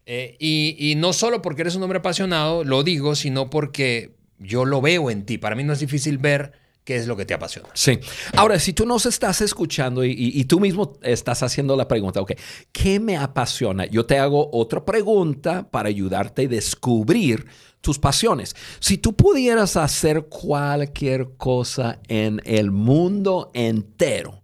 Eh, 0.06 0.36
y, 0.38 0.76
y 0.78 0.94
no 0.96 1.12
solo 1.12 1.42
porque 1.42 1.62
eres 1.62 1.76
un 1.76 1.82
hombre 1.82 2.00
apasionado, 2.00 2.64
lo 2.64 2.82
digo, 2.82 3.14
sino 3.14 3.50
porque 3.50 4.14
yo 4.38 4.64
lo 4.64 4.80
veo 4.80 5.10
en 5.10 5.24
ti. 5.24 5.38
Para 5.38 5.54
mí 5.54 5.64
no 5.64 5.72
es 5.72 5.80
difícil 5.80 6.18
ver 6.18 6.52
qué 6.84 6.96
es 6.96 7.06
lo 7.06 7.16
que 7.16 7.24
te 7.24 7.34
apasiona. 7.34 7.68
Sí. 7.74 7.98
Ahora, 8.36 8.58
si 8.58 8.72
tú 8.72 8.86
nos 8.86 9.06
estás 9.06 9.40
escuchando 9.40 10.04
y, 10.04 10.44
tú 10.44 10.60
mismo 10.60 10.98
estás 11.02 11.42
haciendo 11.42 11.76
la 11.76 11.88
pregunta, 11.88 12.20
ok, 12.20 12.32
¿qué 12.72 12.98
me 12.98 13.16
apasiona? 13.16 13.86
Yo 13.86 14.04
te 14.04 14.18
hago 14.18 14.50
otra 14.52 14.84
pregunta 14.84 15.68
para 15.70 15.88
ayudarte 15.88 16.42
a 16.42 16.48
descubrir 16.48 17.46
tus 17.80 17.98
pasiones. 17.98 18.54
Si 18.80 18.98
tú 18.98 19.14
pudieras 19.14 19.76
hacer 19.76 20.26
cualquier 20.26 21.36
cosa 21.36 22.00
en 22.08 22.40
el 22.44 22.70
mundo 22.70 23.50
entero, 23.54 24.41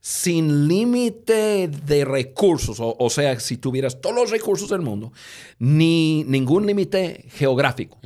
sin 0.00 0.66
límite 0.66 1.68
de 1.68 2.04
recursos, 2.04 2.78
o, 2.80 3.10
sea, 3.10 3.38
si 3.38 3.58
tuvieras 3.58 4.00
todos 4.00 4.16
los 4.16 4.30
recursos 4.30 4.70
del 4.70 4.80
mundo, 4.80 5.12
ni 5.58 6.24
ningún 6.26 6.66
límite 6.66 7.26
geográfico, 7.28 7.98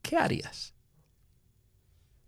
¿qué 0.00 0.16
harías? 0.16 0.74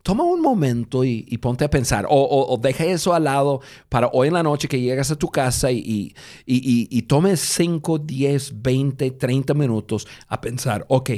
Toma 0.02 0.24
un 0.24 0.40
momento 0.40 1.04
y, 1.04 1.22
ponte 1.38 1.64
a 1.64 1.70
pensar, 1.70 2.06
o, 2.08 2.58
deja 2.62 2.84
eso 2.84 3.14
al 3.14 3.24
lado 3.24 3.60
para 3.88 4.08
hoy 4.12 4.28
en 4.28 4.34
la 4.34 4.42
noche 4.42 4.68
que 4.68 4.80
llegas 4.80 5.10
a 5.10 5.16
tu 5.16 5.30
casa 5.30 5.72
y, 5.72 6.14
y, 6.44 7.02
tomes 7.02 7.40
5, 7.40 7.98
10, 8.00 8.62
20, 8.62 9.10
30 9.12 9.54
minutos 9.54 10.06
a 10.28 10.40
pensar, 10.40 10.84
ok, 10.88 11.10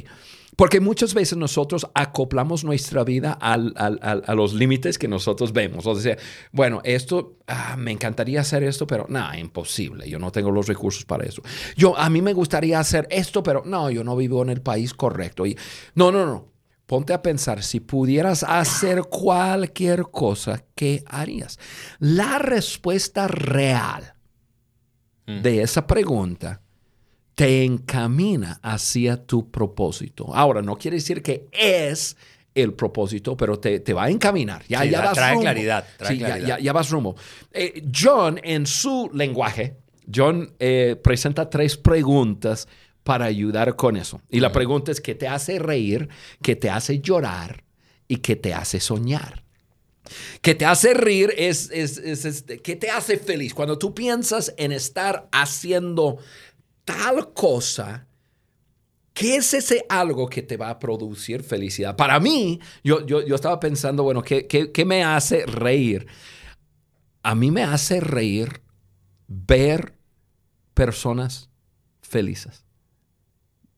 porque 0.61 0.79
muchas 0.79 1.15
veces 1.15 1.39
nosotros 1.39 1.87
acoplamos 1.95 2.65
nuestra 2.65 3.03
vida 3.03 3.39
a 3.41 4.35
los 4.35 4.53
límites 4.53 4.99
que 4.99 5.09
nosotros 5.09 5.55
vemos. 5.55 5.87
O 5.87 5.95
sea, 5.95 6.19
bueno, 6.53 6.83
esto, 6.85 7.39
ah, 7.47 7.77
me 7.79 7.93
encantaría 7.93 8.43
hacer 8.43 8.65
esto, 8.65 8.87
pero 8.87 9.07
no, 9.09 9.35
imposible. 9.35 10.07
Yo 10.07 10.19
no 10.19 10.31
tengo 10.31 10.51
los 10.51 10.67
recursos 10.67 11.07
para 11.07 11.25
eso. 11.25 11.41
Yo, 11.79 11.97
a 11.97 12.11
mí 12.11 12.21
me 12.21 12.35
gustaría 12.35 12.79
hacer 12.79 13.09
esto, 13.11 13.43
pero 13.43 13.63
no, 13.65 13.91
yo 13.91 14.05
no 14.05 14.15
vivo 14.17 14.43
en 14.43 14.51
el 14.51 14.61
país 14.61 14.93
correcto. 14.93 15.47
Y, 15.47 15.57
no, 15.95 16.13
no, 16.13 16.27
no. 16.27 16.53
Ponte 16.85 17.15
a 17.15 17.23
pensar, 17.23 17.63
si 17.63 17.81
pudieras 17.81 18.43
hacer 18.43 19.05
cualquier 19.05 20.11
cosa, 20.11 20.67
¿qué 20.75 21.03
harías? 21.07 21.59
La 22.01 22.39
respuesta 22.39 23.29
real 23.29 24.13
mm. 25.27 25.41
de 25.41 25.63
esa 25.63 25.87
pregunta 25.87 26.61
te 27.41 27.65
encamina 27.65 28.61
hacia 28.63 29.17
tu 29.17 29.51
propósito. 29.51 30.27
Ahora, 30.35 30.61
no 30.61 30.77
quiere 30.77 30.99
decir 30.99 31.23
que 31.23 31.49
es 31.51 32.15
el 32.55 32.75
propósito, 32.75 33.35
pero 33.35 33.59
te, 33.59 33.81
va 33.95 34.05
a 34.05 34.11
encaminar. 34.11 34.63
Ya, 34.69 34.85
ya 34.85 35.01
vas 35.01 35.15
trae 35.15 35.31
rumbo. 35.31 35.45
claridad. 35.45 35.87
Ya, 36.61 36.73
vas 36.75 36.91
rumbo. 36.91 37.17
Eh, 37.51 37.83
John, 37.99 38.39
en 38.43 38.67
su 38.67 39.11
lenguaje, 39.15 39.79
John 40.15 40.53
eh, 40.59 41.01
presenta 41.03 41.49
tres 41.49 41.79
preguntas 41.79 42.69
para 43.05 43.25
ayudar 43.25 43.75
con 43.75 43.97
eso. 43.97 44.21
Y 44.29 44.41
la 44.41 44.53
pregunta 44.53 44.93
es, 44.93 45.01
¿qué 45.01 45.15
te 45.15 45.27
hace 45.27 45.59
reír? 45.59 46.11
¿Qué 46.43 46.57
te 46.57 46.69
hace 46.69 47.01
llorar? 47.01 47.65
¿Y 48.07 48.17
qué 48.17 48.37
te 48.37 48.53
hace 48.53 48.81
soñar? 48.81 49.45
¿Qué 50.43 50.55
te 50.55 50.67
hace 50.67 50.93
reír 50.93 51.33
es, 51.37 51.71
es, 51.71 51.97
es, 51.99 52.25
es, 52.25 52.45
¿qué 52.63 52.77
te 52.77 52.91
hace 52.91 53.17
feliz? 53.17 53.55
Cuando 53.55 53.79
tú 53.79 53.95
piensas 53.95 54.53
en 54.57 54.73
estar 54.73 55.29
haciendo 55.33 56.19
tal 56.91 57.33
cosa, 57.33 58.07
¿qué 59.13 59.37
es 59.37 59.55
ese 59.55 59.85
algo 59.89 60.29
que 60.29 60.43
te 60.43 60.57
va 60.57 60.71
a 60.71 60.79
producir 60.79 61.43
felicidad? 61.43 61.97
Para 61.97 62.19
mí, 62.19 62.61
yo, 62.83 63.07
yo, 63.07 63.35
estaba 63.35 63.61
pensando, 63.61 64.03
bueno, 64.03 64.23
¿qué, 64.23 64.47
¿qué, 64.47 64.85
me 64.85 65.05
hace 65.05 65.47
reír? 65.47 66.07
A 67.23 67.35
mí 67.35 67.51
me 67.51 67.63
hace 67.63 68.01
reír 68.01 68.63
ver 69.29 69.95
personas 70.75 71.49
felices. 72.03 72.65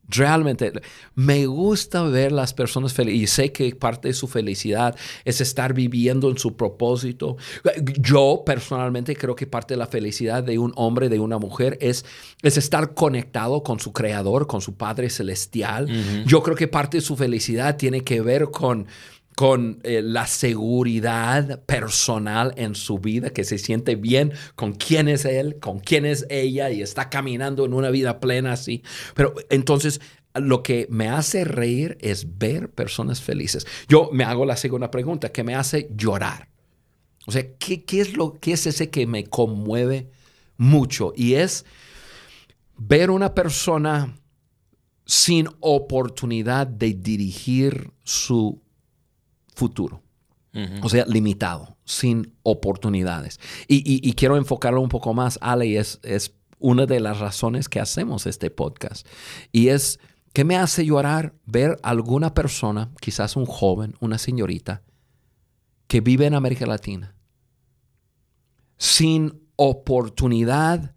Realmente 0.09 0.73
me 1.15 1.47
gusta 1.47 2.03
ver 2.03 2.33
las 2.33 2.53
personas 2.53 2.93
felices 2.93 3.23
y 3.23 3.27
sé 3.27 3.53
que 3.53 3.75
parte 3.75 4.09
de 4.09 4.15
su 4.15 4.27
felicidad 4.27 4.97
es 5.25 5.41
estar 5.41 5.75
viviendo 5.75 6.29
en 6.29 6.39
su 6.39 6.57
propósito. 6.57 7.37
Yo 8.01 8.43
personalmente 8.45 9.15
creo 9.15 9.37
que 9.37 9.47
parte 9.47 9.75
de 9.75 9.79
la 9.79 9.87
felicidad 9.87 10.43
de 10.43 10.59
un 10.59 10.73
hombre, 10.77 11.09
de 11.09 11.21
una 11.21 11.39
mujer, 11.39 11.79
es, 11.81 12.05
es 12.43 12.57
estar 12.57 12.95
conectado 12.95 13.63
con 13.63 13.79
su 13.79 13.93
creador, 13.93 14.47
con 14.47 14.61
su 14.61 14.75
Padre 14.75 15.09
Celestial. 15.09 15.87
Yo 16.27 16.43
creo 16.43 16.57
que 16.57 16.69
parte 16.69 16.99
de 16.99 17.03
su 17.03 17.17
felicidad 17.17 17.77
tiene 17.77 18.03
que 18.03 18.21
ver 18.21 18.51
con 18.51 18.87
con 19.37 19.81
eh, 19.83 20.03
la 20.03 20.27
seguridad 20.27 21.63
personal 21.65 22.53
en 22.57 22.75
su 22.75 22.99
vida, 22.99 23.31
que 23.31 23.45
se 23.45 23.59
siente 23.59 23.97
bien 23.97 24.33
con 24.55 24.73
quién 24.73 25.09
es 25.09 25.25
él, 25.25 25.59
con 25.59 25.81
quién 25.81 26.05
es 26.05 26.27
ella 26.29 26.71
y 26.71 26.83
está 26.83 27.09
caminando 27.09 27.65
en 27.65 27.75
una 27.75 27.91
vida 27.91 28.21
plena 28.21 28.53
así. 28.53 28.83
Pero 29.15 29.35
entonces 29.51 30.01
lo 30.35 30.63
que 30.63 30.87
me 30.91 31.09
hace 31.09 31.45
reír 31.45 31.99
es 32.01 32.39
ver 32.39 32.71
personas 32.71 33.21
felices. 33.21 33.67
Yo 33.89 34.11
me 34.13 34.25
hago 34.25 34.45
la 34.45 34.57
segunda 34.57 34.91
pregunta, 34.91 35.31
¿qué 35.31 35.45
me 35.45 35.55
hace 35.55 35.89
llorar? 35.95 36.49
O 37.27 37.33
sea, 37.33 37.47
¿qué, 37.59 37.85
qué 37.85 38.01
es, 38.01 38.17
lo, 38.17 38.39
qué 38.41 38.53
es 38.53 38.67
ese 38.67 38.91
que 38.91 39.07
me 39.07 39.25
conmueve 39.25 40.11
mucho? 40.57 41.13
Y 41.17 41.35
es 41.35 41.65
ver 42.77 43.11
una 43.11 43.35
persona 43.35 44.17
sin 45.05 45.49
oportunidad 45.61 46.67
de 46.67 46.95
dirigir 46.95 47.93
su 48.03 48.62
futuro. 49.63 50.03
O 50.83 50.89
sea, 50.91 51.07
limitado, 51.07 51.79
sin 51.85 52.35
oportunidades. 52.43 53.41
Y, 53.69 54.13
quiero 54.15 54.37
enfocarlo 54.37 54.83
un 54.83 54.89
poco 54.89 55.15
más, 55.15 55.39
Ale, 55.41 55.67
y 55.67 55.77
es, 55.77 56.01
es 56.03 56.35
una 56.59 56.85
de 56.85 57.01
las 57.01 57.21
razones 57.21 57.69
que 57.69 57.81
hacemos 57.81 58.27
este 58.27 58.51
podcast. 58.51 59.07
Y 59.51 59.69
es 59.69 59.99
que 60.35 60.45
me 60.45 60.57
hace 60.57 60.85
llorar 60.85 61.35
ver 61.47 61.79
alguna 61.83 62.35
persona, 62.35 62.91
quizás 63.01 63.37
un 63.37 63.47
joven, 63.47 63.95
una 64.01 64.19
señorita, 64.19 64.83
que 65.87 66.01
vive 66.01 66.27
en 66.27 66.35
América 66.35 66.67
Latina, 66.67 67.15
sin 68.77 69.41
oportunidad 69.57 70.95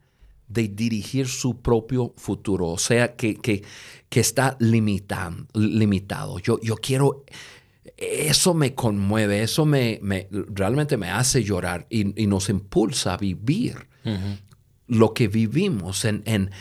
de 0.48 0.68
dirigir 0.68 1.28
su 1.28 1.62
propio 1.62 2.14
futuro. 2.18 2.68
O 2.68 2.78
sea, 2.78 3.16
que, 3.16 3.36
que, 3.36 3.64
que 4.10 4.20
está 4.20 4.58
limitado. 4.60 5.48
limitado. 5.54 6.40
Yo, 6.40 6.60
yo 6.62 6.76
quiero 6.76 7.24
eso 7.98 8.54
me 8.54 8.74
conmueve, 8.74 9.44
eso 9.44 9.66
me, 9.66 10.00
realmente 10.48 10.98
me 10.98 11.10
hace 11.10 11.44
llorar 11.44 11.86
y, 11.90 12.04
nos 12.28 12.50
impulsa 12.50 13.14
a 13.14 13.18
vivir 13.18 13.88
lo 14.88 15.14
que 15.14 15.28
vivimos, 15.28 16.06
en, 16.06 16.52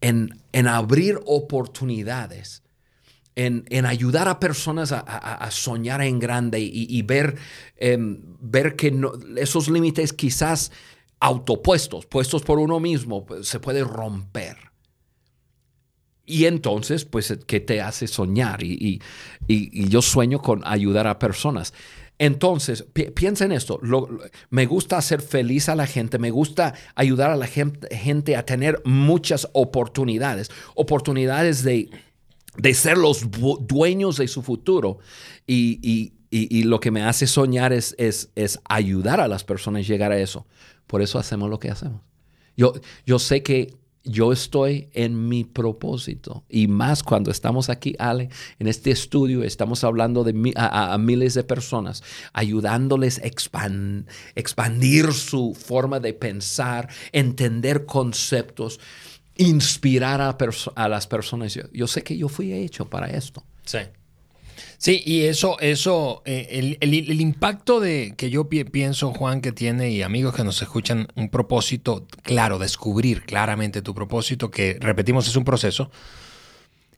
en, 0.00 0.66
abrir 0.66 1.20
oportunidades, 1.26 2.62
en, 3.34 3.86
ayudar 3.86 4.28
a 4.28 4.40
personas 4.40 4.92
a, 4.92 5.48
soñar 5.50 6.02
en 6.02 6.18
grande 6.18 6.60
y, 6.60 7.02
ver, 7.02 7.36
em, 7.76 8.20
ver 8.40 8.76
que 8.76 8.94
esos 9.36 9.68
límites 9.68 10.12
quizás 10.12 10.72
autopuestos, 11.20 12.06
puestos 12.06 12.42
por 12.42 12.58
uno 12.58 12.80
mismo, 12.80 13.26
se 13.42 13.60
puede 13.60 13.84
romper. 13.84 14.71
Y 16.24 16.44
entonces, 16.46 17.04
pues, 17.04 17.36
¿qué 17.46 17.60
te 17.60 17.80
hace 17.80 18.06
soñar? 18.06 18.62
Y, 18.62 19.00
yo 19.48 20.02
sueño 20.02 20.40
con 20.40 20.62
ayudar 20.64 21.06
a 21.06 21.18
personas. 21.18 21.74
Entonces, 22.18 22.84
piensa 23.14 23.44
en 23.44 23.52
esto. 23.52 23.80
me 24.50 24.66
gusta 24.66 24.98
hacer 24.98 25.20
feliz 25.20 25.68
a 25.68 25.74
la 25.74 25.86
gente, 25.86 26.18
me 26.18 26.30
gusta 26.30 26.74
ayudar 26.94 27.30
a 27.30 27.36
la 27.36 27.46
gente, 27.46 28.36
a 28.36 28.46
tener 28.46 28.80
muchas 28.84 29.48
oportunidades, 29.52 30.50
oportunidades 30.74 31.64
de, 31.64 31.90
ser 32.74 32.98
los 32.98 33.26
dueños 33.66 34.16
de 34.16 34.28
su 34.28 34.42
futuro. 34.42 34.98
Y, 35.46 36.12
lo 36.64 36.80
que 36.80 36.90
me 36.92 37.02
hace 37.02 37.26
soñar 37.26 37.72
es, 37.72 37.94
es, 37.98 38.30
es, 38.36 38.60
ayudar 38.64 39.20
a 39.20 39.28
las 39.28 39.42
personas 39.42 39.80
a 39.80 39.88
llegar 39.88 40.12
a 40.12 40.18
eso. 40.18 40.46
Por 40.86 41.02
eso 41.02 41.18
hacemos 41.18 41.50
lo 41.50 41.58
que 41.58 41.70
hacemos. 41.70 42.00
Yo, 42.56 42.74
yo 43.06 43.18
sé 43.18 43.42
que 43.42 43.74
yo 44.04 44.32
estoy 44.32 44.88
en 44.92 45.28
mi 45.28 45.44
propósito. 45.44 46.44
Y 46.48 46.66
más 46.66 47.02
cuando 47.02 47.30
estamos 47.30 47.68
aquí, 47.68 47.94
Ale, 47.98 48.30
en 48.58 48.66
este 48.66 48.90
estudio, 48.90 49.42
estamos 49.42 49.84
hablando 49.84 50.24
de 50.24 50.52
a, 50.56 50.96
miles 50.98 51.34
de 51.34 51.44
personas, 51.44 52.02
ayudándoles 52.32 53.20
a 53.20 53.26
expandir 54.34 55.12
su 55.12 55.54
forma 55.54 56.00
de 56.00 56.14
pensar, 56.14 56.88
entender 57.12 57.86
conceptos, 57.86 58.80
inspirar 59.36 60.20
a, 60.20 60.36
a 60.74 60.88
las 60.88 61.06
personas. 61.06 61.54
Yo, 61.54 61.62
yo, 61.72 61.86
sé 61.86 62.02
que 62.02 62.16
yo 62.16 62.28
fui 62.28 62.52
hecho 62.52 62.88
para 62.88 63.06
esto. 63.06 63.44
Sí. 63.64 63.78
Sí, 64.78 65.02
y 65.04 65.22
eso, 65.22 65.58
eso, 65.60 66.22
eh, 66.24 66.76
el, 66.80 67.20
impacto 67.20 67.78
de 67.78 68.14
que 68.16 68.30
yo 68.30 68.48
pienso, 68.48 69.12
Juan, 69.12 69.40
que 69.40 69.52
tiene 69.52 69.90
y 69.90 70.02
amigos 70.02 70.34
que 70.34 70.42
nos 70.44 70.60
escuchan, 70.60 71.08
un 71.14 71.28
propósito 71.28 72.06
claro, 72.22 72.58
descubrir 72.58 73.22
claramente 73.22 73.82
tu 73.82 73.94
propósito, 73.94 74.50
que 74.50 74.78
repetimos 74.80 75.28
es 75.28 75.36
un 75.36 75.44
proceso, 75.44 75.90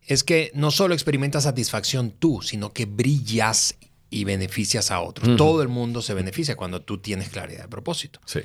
es 0.06 0.24
que 0.24 0.50
no 0.54 0.70
solo 0.70 0.94
experimentas 0.94 1.44
satisfacción 1.44 2.10
tú, 2.10 2.40
sino 2.42 2.72
que 2.72 2.86
brillas 2.86 3.76
y 4.10 4.24
beneficias 4.24 4.90
a 4.90 5.00
otros. 5.00 5.36
Todo 5.36 5.60
el 5.60 5.68
mundo 5.68 6.00
se 6.00 6.14
beneficia 6.14 6.56
cuando 6.56 6.82
tú 6.82 6.98
tienes 6.98 7.28
claridad 7.30 7.62
de 7.62 7.68
propósito. 7.68 8.20
Sí. 8.24 8.40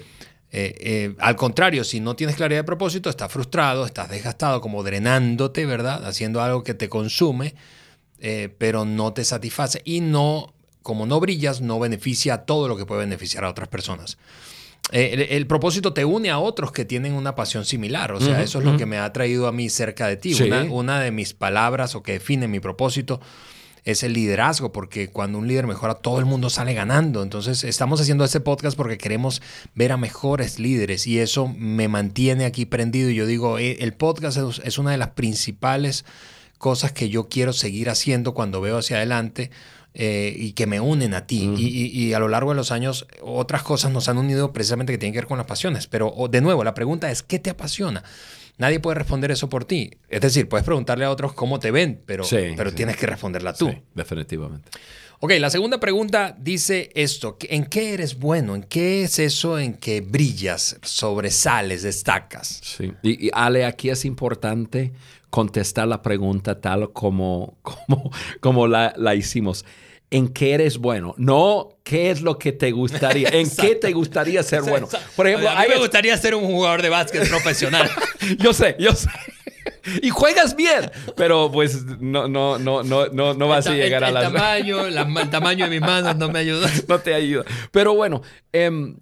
Eh, 0.52 0.76
eh, 0.80 1.16
al 1.20 1.36
contrario, 1.36 1.84
si 1.84 2.00
no 2.00 2.16
tienes 2.16 2.36
claridad 2.36 2.62
de 2.62 2.64
propósito, 2.66 3.10
estás 3.10 3.32
frustrado, 3.32 3.86
estás 3.86 4.10
desgastado, 4.10 4.62
como 4.62 4.84
drenándote, 4.84 5.66
¿verdad? 5.66 6.06
Haciendo 6.06 6.42
algo 6.42 6.64
que 6.64 6.74
te 6.74 6.90
consume 6.90 7.54
eh, 8.22 8.54
pero 8.58 8.86
no 8.86 9.14
te 9.14 9.24
satisface 9.24 9.82
y 9.86 10.02
no 10.02 10.54
como 10.82 11.06
no 11.06 11.20
brillas, 11.20 11.62
no 11.62 11.80
beneficia 11.80 12.34
a 12.34 12.46
todo 12.46 12.68
lo 12.68 12.76
que 12.76 12.86
puede 12.86 13.02
beneficiar 13.02 13.44
a 13.44 13.50
otras 13.50 13.68
personas. 13.68 14.18
Eh, 14.92 15.28
el, 15.32 15.46
propósito 15.46 15.94
te 15.94 16.04
une 16.04 16.32
a 16.32 16.40
otros 16.40 16.72
que 16.72 16.84
tienen 16.84 17.14
una 17.14 17.36
pasión 17.36 17.64
similar. 17.66 18.12
O 18.12 18.20
sea, 18.20 18.42
eso 18.42 18.60
es 18.60 18.66
lo 18.66 18.76
que 18.76 18.88
me 18.88 18.98
ha 18.98 19.14
traído 19.14 19.48
a 19.48 19.52
mí 19.52 19.70
cerca 19.70 20.08
de 20.08 20.18
ti. 20.18 20.34
Una, 20.42 20.64
una, 20.64 21.00
de 21.00 21.12
mis 21.12 21.34
palabras 21.34 21.94
o 21.94 22.02
que 22.02 22.14
define 22.14 22.48
mi 22.48 22.60
propósito 22.60 23.20
es 23.86 24.04
el 24.04 24.14
liderazgo, 24.14 24.72
porque 24.72 25.10
cuando 25.10 25.38
un 25.38 25.48
líder 25.48 25.68
mejora, 25.68 25.96
todo 25.96 26.20
el 26.20 26.26
mundo 26.26 26.50
sale 26.50 26.74
ganando. 26.74 27.22
Entonces, 27.22 27.64
estamos 27.64 28.02
haciendo 28.02 28.26
este 28.26 28.40
podcast 28.40 28.76
porque 28.76 28.98
queremos 28.98 29.44
ver 29.76 29.92
a 29.92 29.98
mejores 29.98 30.58
líderes 30.58 31.06
y 31.06 31.20
eso 31.20 31.48
me 31.48 31.88
mantiene 31.88 32.46
aquí 32.46 32.66
prendido. 32.66 33.12
Y 33.12 33.16
yo 33.16 33.28
digo, 33.28 33.60
eh, 33.60 33.78
el 33.82 33.94
podcast 33.94 34.40
es 34.64 34.78
una 34.80 34.92
de 34.92 34.98
las 34.98 35.10
principales 35.10 36.04
cosas 36.60 36.92
que 36.92 37.10
yo 37.10 37.28
quiero 37.28 37.54
seguir 37.54 37.90
haciendo 37.90 38.36
cuando 38.36 38.62
veo 38.62 38.78
hacia 38.78 38.98
adelante. 38.98 39.50
Eh, 39.96 40.36
y 40.38 40.52
que 40.52 40.68
me 40.68 40.80
unen 40.80 41.16
a 41.16 41.26
ti. 41.26 41.52
y, 41.58 42.14
a 42.14 42.20
lo 42.20 42.28
largo 42.28 42.52
de 42.52 42.56
los 42.56 42.72
años 42.72 43.08
otras 43.24 43.64
cosas 43.64 43.92
nos 43.92 44.08
han 44.08 44.20
unido 44.20 44.54
precisamente 44.54 44.94
que 44.94 45.00
tienen 45.00 45.14
que 45.14 45.20
ver 45.20 45.28
con 45.28 45.40
las 45.40 45.48
pasiones. 45.48 45.88
Pero 45.88 46.14
de 46.30 46.42
nuevo, 46.42 46.64
la 46.64 46.76
pregunta 46.76 47.10
es, 47.10 47.24
¿qué 47.24 47.40
te 47.40 47.50
apasiona? 47.50 48.04
Nadie 48.60 48.80
puede 48.80 48.96
responder 48.96 49.32
eso 49.32 49.50
por 49.50 49.66
ti. 49.66 49.90
Es 50.10 50.22
decir, 50.22 50.48
puedes 50.48 50.64
preguntarle 50.66 51.06
a 51.06 51.12
otros 51.12 51.34
cómo 51.34 51.60
te 51.60 51.72
ven, 51.72 52.04
pero, 52.06 52.24
pero 52.30 52.72
tienes 52.72 52.98
que 52.98 53.08
responderla 53.08 53.54
tú. 53.54 53.70
Sí, 53.70 53.82
definitivamente. 53.96 54.70
Ok, 55.22 55.32
la 55.40 55.50
segunda 55.50 55.80
pregunta 55.80 56.36
dice 56.40 56.92
esto. 56.94 57.38
¿En 57.42 57.66
qué 57.66 57.94
eres 57.94 58.20
bueno? 58.20 58.56
¿En 58.56 58.64
qué 58.64 59.04
es 59.04 59.20
eso 59.20 59.60
en 59.60 59.74
que 59.74 60.00
brillas, 60.02 60.78
sobresales, 60.82 61.84
destacas? 61.84 62.62
Sí. 62.64 62.94
Y, 63.02 63.30
Ale, 63.34 63.66
aquí 63.66 63.90
es 63.90 64.06
importante 64.06 64.94
contestar 65.30 65.88
la 65.88 66.02
pregunta 66.02 66.62
tal 66.62 66.92
como, 66.92 67.58
como, 67.62 68.12
como 68.40 68.68
la, 68.68 68.94
la 68.98 69.16
hicimos 69.16 69.66
en 70.12 70.30
qué 70.30 70.54
eres 70.54 70.78
bueno, 70.78 71.14
no 71.18 71.78
qué 71.84 72.12
es 72.12 72.22
lo 72.22 72.38
que 72.38 72.52
te 72.52 72.72
gustaría, 72.72 73.30
en 73.30 73.50
qué 73.50 73.76
te 73.76 73.92
gustaría 73.94 74.44
ser 74.44 74.62
bueno. 74.64 74.88
Por 75.16 75.28
ejemplo, 75.28 75.50
a 75.50 75.62
mí 75.62 75.68
me 75.70 75.78
gustaría 75.78 76.18
ser 76.18 76.36
un 76.36 76.46
jugador 76.46 76.82
de 76.82 76.90
básquet 76.90 77.28
profesional. 77.28 77.90
yo 78.38 78.54
sé, 78.54 78.76
yo 78.80 78.94
sé. 78.94 79.10
Y 80.02 80.10
juegas 80.10 80.56
bien, 80.56 80.92
pero 81.16 81.52
pues 81.52 81.86
no, 82.00 82.28
no, 82.28 82.58
no, 82.60 82.84
no, 82.84 83.08
no, 83.08 83.34
no 83.34 83.48
vas 83.48 83.68
a 83.68 83.74
llegar 83.74 84.04
a 84.04 84.12
la... 84.12 84.22
Tamaño, 84.22 84.86
el 84.86 85.30
tamaño 85.30 85.66
de 85.66 85.72
mis 85.72 85.82
manos 85.82 86.16
no 86.18 86.30
me 86.30 86.40
ayuda. 86.40 86.70
no 86.88 87.00
te 87.00 87.14
ayuda. 87.14 87.46
Pero 87.72 87.94
bueno, 87.94 88.22
em, 88.52 88.96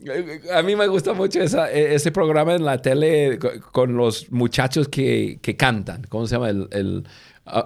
a 0.53 0.61
mí 0.63 0.75
me 0.75 0.87
gusta 0.87 1.13
mucho 1.13 1.41
esa, 1.41 1.71
e, 1.71 1.95
ese 1.95 2.11
programa 2.11 2.55
en 2.55 2.65
la 2.65 2.81
tele 2.81 3.39
con 3.71 3.95
los 3.95 4.31
muchachos 4.31 4.87
que, 4.87 5.39
que 5.41 5.55
cantan. 5.55 6.03
¿Cómo 6.09 6.27
se 6.27 6.35
llama? 6.35 6.49
el 6.49 7.05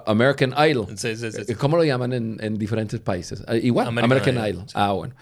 American 0.06 0.54
Idol. 0.56 0.86
Sí, 0.96 1.16
sí, 1.16 1.30
sí, 1.32 1.54
¿Cómo 1.54 1.76
lo 1.76 1.84
llaman 1.84 2.12
en, 2.12 2.58
diferentes 2.58 3.00
países? 3.00 3.42
Ah, 3.46 3.56
igual, 3.56 3.88
American, 3.88 4.36
Idol. 4.46 4.64
Ah, 4.74 4.92
bueno. 4.92 5.14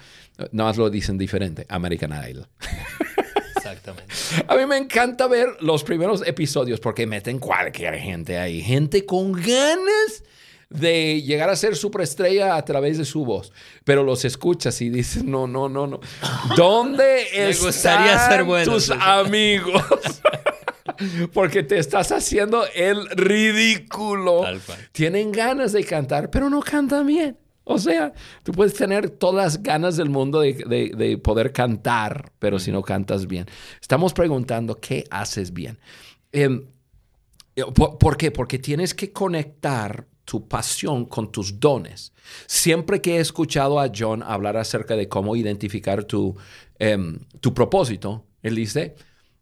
No 0.52 0.64
más 0.64 0.76
lo 0.76 0.88
dicen 0.88 1.18
diferente, 1.18 1.66
American 1.68 2.12
Idol. 2.12 2.46
Exactamente. 3.56 4.12
A 4.48 4.56
mí 4.56 4.64
me 4.66 4.78
encanta 4.78 5.26
ver 5.26 5.48
los 5.60 5.84
primeros 5.84 6.26
episodios 6.26 6.80
porque 6.80 7.06
meten 7.06 7.38
cualquier 7.38 7.98
gente 7.98 8.38
ahí. 8.38 8.62
Gente 8.62 9.04
con 9.04 9.32
ganas 9.32 10.22
de 10.70 11.20
llegar 11.22 11.50
a 11.50 11.56
ser 11.56 11.76
superestrella 11.76 12.56
a 12.56 12.64
través 12.64 12.96
de 12.96 13.04
su 13.04 13.24
voz. 13.24 13.52
Pero 13.84 14.02
los 14.02 14.24
escuchas 14.24 14.80
y 14.80 14.88
dices, 14.88 15.24
no, 15.24 15.46
no, 15.46 15.68
no, 15.68 15.86
no. 15.86 16.00
¿Dónde 16.56 17.26
están 17.50 18.64
tus 18.64 18.90
amigos? 18.90 19.82
porque 21.32 21.62
te 21.62 21.78
estás 21.78 22.12
haciendo 22.12 22.64
el 22.74 23.08
ridículo. 23.10 24.44
Tienen 24.92 25.32
ganas 25.32 25.72
de 25.72 25.84
cantar, 25.84 26.30
pero 26.30 26.50
no 26.50 26.60
cantan 26.60 27.06
bien. 27.06 27.36
O 27.64 27.78
sea, 27.78 28.12
tú 28.42 28.50
puedes 28.50 28.74
tener 28.74 29.10
todas 29.10 29.36
las 29.54 29.62
ganas 29.62 29.96
del 29.96 30.10
mundo 30.10 30.40
de, 30.40 31.20
poder 31.22 31.52
cantar, 31.52 32.32
pero 32.40 32.58
si 32.58 32.72
no 32.72 32.82
cantas 32.82 33.28
bien. 33.28 33.46
Estamos 33.80 34.12
preguntando, 34.12 34.80
¿qué 34.80 35.04
haces 35.08 35.52
bien? 35.52 35.78
Em, 36.32 36.66
eh, 37.54 37.62
¿por, 37.72 38.16
qué? 38.16 38.32
Porque 38.32 38.58
tienes 38.58 38.92
que 38.92 39.12
conectar 39.12 40.06
tu 40.24 40.48
pasión 40.48 41.06
con 41.06 41.30
tus 41.30 41.60
dones. 41.60 42.12
Siempre 42.46 43.00
que 43.00 43.16
he 43.16 43.20
escuchado 43.20 43.78
a 43.78 43.90
John 43.96 44.22
hablar 44.24 44.56
acerca 44.56 44.96
de 44.96 45.08
cómo 45.08 45.36
identificar 45.36 46.02
tu, 46.04 46.36
em, 46.78 47.20
tu 47.40 47.54
propósito, 47.54 48.26
él 48.42 48.56
dice, 48.56 48.96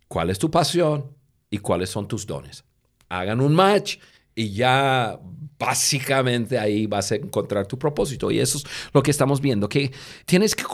¿cuál 0.06 0.28
es 0.28 0.38
tu 0.38 0.50
pasión? 0.50 1.17
Y 1.50 1.58
cuáles 1.58 1.90
son 1.90 2.06
tus 2.08 2.26
dones. 2.26 2.64
Hagan 3.08 3.40
un 3.40 3.54
match 3.54 3.98
y 4.34 4.50
ya 4.52 5.18
básicamente 5.58 6.58
ahí 6.58 6.86
vas 6.86 7.10
a 7.10 7.16
encontrar 7.16 7.66
tu 7.66 7.78
propósito. 7.78 8.30
Y 8.30 8.38
eso 8.38 8.58
es 8.58 8.64
lo 8.92 9.02
que 9.02 9.10
estamos 9.10 9.40
viendo, 9.40 9.68
que 9.68 9.90
tienes 10.26 10.54
que 10.54 10.64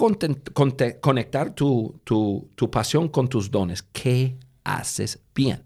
conectar 1.00 1.54
tu, 1.54 2.00
tu, 2.04 2.70
pasión 2.70 3.08
con 3.08 3.28
tus 3.28 3.50
dones. 3.50 3.82
¿Qué 3.82 4.37
haces 4.64 5.20
bien? 5.34 5.62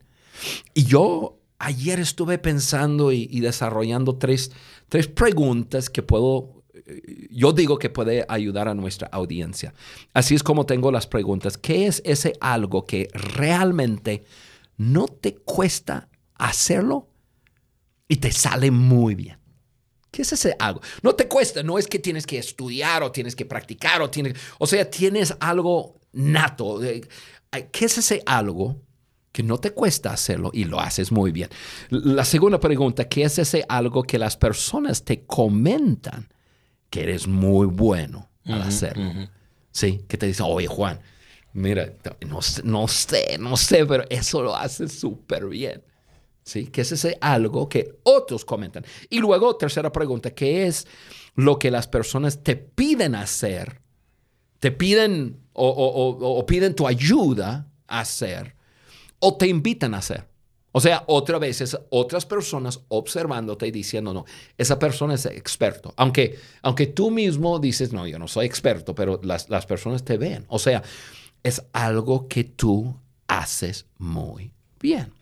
Y 0.74 0.84
yo 0.84 1.38
ayer 1.58 1.98
estuve 1.98 2.38
pensando 2.38 3.10
y, 3.10 3.28
y 3.30 3.40
desarrollando 3.40 4.16
tres, 4.16 4.52
tres 4.88 5.08
preguntas 5.08 5.90
que 5.90 6.02
puedo 6.02 6.58
yo 7.30 7.52
digo 7.52 7.78
que 7.78 7.90
puede 7.90 8.24
ayudar 8.28 8.68
a 8.68 8.74
nuestra 8.74 9.08
audiencia. 9.08 9.74
Así 10.14 10.34
es 10.34 10.42
como 10.42 10.64
tengo 10.64 10.90
las 10.90 11.06
preguntas. 11.06 11.58
¿Qué 11.58 11.86
es 11.86 12.00
ese 12.04 12.32
algo 12.40 12.86
que 12.86 13.08
realmente 13.12 14.24
no 14.78 15.06
te 15.06 15.34
cuesta 15.36 16.08
hacerlo 16.34 17.10
y 18.08 18.16
te 18.16 18.32
sale 18.32 18.70
muy 18.70 19.14
bien. 19.14 19.38
¿Qué 20.10 20.22
es 20.22 20.32
ese 20.32 20.56
algo? 20.58 20.80
No 21.02 21.14
te 21.14 21.28
cuesta, 21.28 21.62
no 21.62 21.78
es 21.78 21.86
que 21.86 21.98
tienes 21.98 22.26
que 22.26 22.38
estudiar 22.38 23.02
o 23.02 23.12
tienes 23.12 23.36
que 23.36 23.44
practicar 23.44 24.00
o 24.00 24.08
tienes, 24.08 24.34
o 24.58 24.66
sea, 24.66 24.88
tienes 24.90 25.36
algo 25.40 26.00
nato. 26.12 26.80
¿Qué 26.80 27.84
es 27.84 27.98
ese 27.98 28.22
algo 28.24 28.80
que 29.32 29.42
no 29.42 29.58
te 29.58 29.72
cuesta 29.72 30.12
hacerlo 30.12 30.50
y 30.54 30.64
lo 30.64 30.80
haces 30.80 31.12
muy 31.12 31.30
bien? 31.30 31.50
La 31.90 32.24
segunda 32.24 32.58
pregunta, 32.58 33.08
¿qué 33.08 33.24
es 33.24 33.38
ese 33.38 33.64
algo 33.68 34.02
que 34.02 34.18
las 34.18 34.36
personas 34.36 35.04
te 35.04 35.26
comentan 35.26 36.32
que 36.88 37.02
eres 37.02 37.26
muy 37.26 37.66
bueno 37.66 38.30
al 38.46 38.62
hacerlo? 38.62 39.12
Sí, 39.70 40.04
que 40.08 40.16
te 40.16 40.26
dicen, 40.26 40.46
oye 40.48 40.68
Juan, 40.68 41.00
Mira, 41.52 41.92
no, 42.26 42.40
no 42.64 42.88
sé, 42.88 43.37
no 43.38 43.56
sé, 43.56 43.87
pero 43.87 44.04
eso 44.11 44.42
lo 44.42 44.54
hace 44.54 44.88
súper 44.88 45.46
bien. 45.46 45.82
¿Sí? 46.42 46.68
Que 46.68 46.80
es 46.80 46.92
ese 46.92 47.18
algo 47.20 47.68
que 47.68 47.98
otros 48.04 48.44
comentan. 48.44 48.84
Y 49.11 49.18
luego, 49.18 49.56
tercera 49.56 49.92
pregunta, 49.92 50.30
¿qué 50.30 50.66
es 50.66 50.87
lo 51.34 51.58
que 51.58 51.70
las 51.70 51.87
personas 51.87 52.42
te 52.42 52.56
piden 52.56 53.14
hacer? 53.14 53.82
Te 54.58 54.70
piden 54.72 55.40
o, 55.52 56.44
piden 56.46 56.74
tu 56.74 56.87
ayuda 56.87 57.68
a 57.87 58.00
hacer 58.00 58.56
o 59.18 59.37
te 59.37 59.46
invitan 59.46 59.94
a 59.94 59.98
hacer. 59.98 60.26
O 60.72 60.80
sea, 60.80 61.04
otra 61.06 61.38
vez, 61.38 61.76
otras 61.90 62.24
personas 62.24 62.80
observándote 62.88 63.66
y 63.66 63.70
diciendo, 63.70 64.14
no, 64.14 64.24
esa 64.56 64.78
persona 64.78 65.14
es 65.14 65.26
experto. 65.26 65.92
Aunque, 65.96 66.38
aunque 66.62 66.87
tú 66.87 67.11
mismo 67.11 67.58
dices, 67.58 67.92
no, 67.92 68.06
yo 68.06 68.18
no 68.18 68.28
soy 68.28 68.46
experto, 68.46 68.94
pero 68.94 69.20
las, 69.22 69.50
las 69.50 69.66
personas 69.66 70.04
te 70.04 70.16
ven. 70.16 70.44
O 70.48 70.58
sea, 70.58 70.82
es 71.42 71.64
algo 71.72 72.29
que 72.29 72.44
tú 72.44 72.96
haces 73.27 73.87
muy 73.98 74.53
bien. 74.81 75.12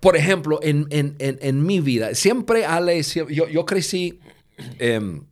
Por 0.00 0.16
ejemplo, 0.16 0.58
en, 0.62 1.64
mi 1.64 1.80
vida, 1.80 2.14
siempre, 2.14 2.66
Ale, 2.66 3.00
yo, 3.02 3.28
yo 3.28 3.64
crecí 3.64 4.18
em, 4.80 5.24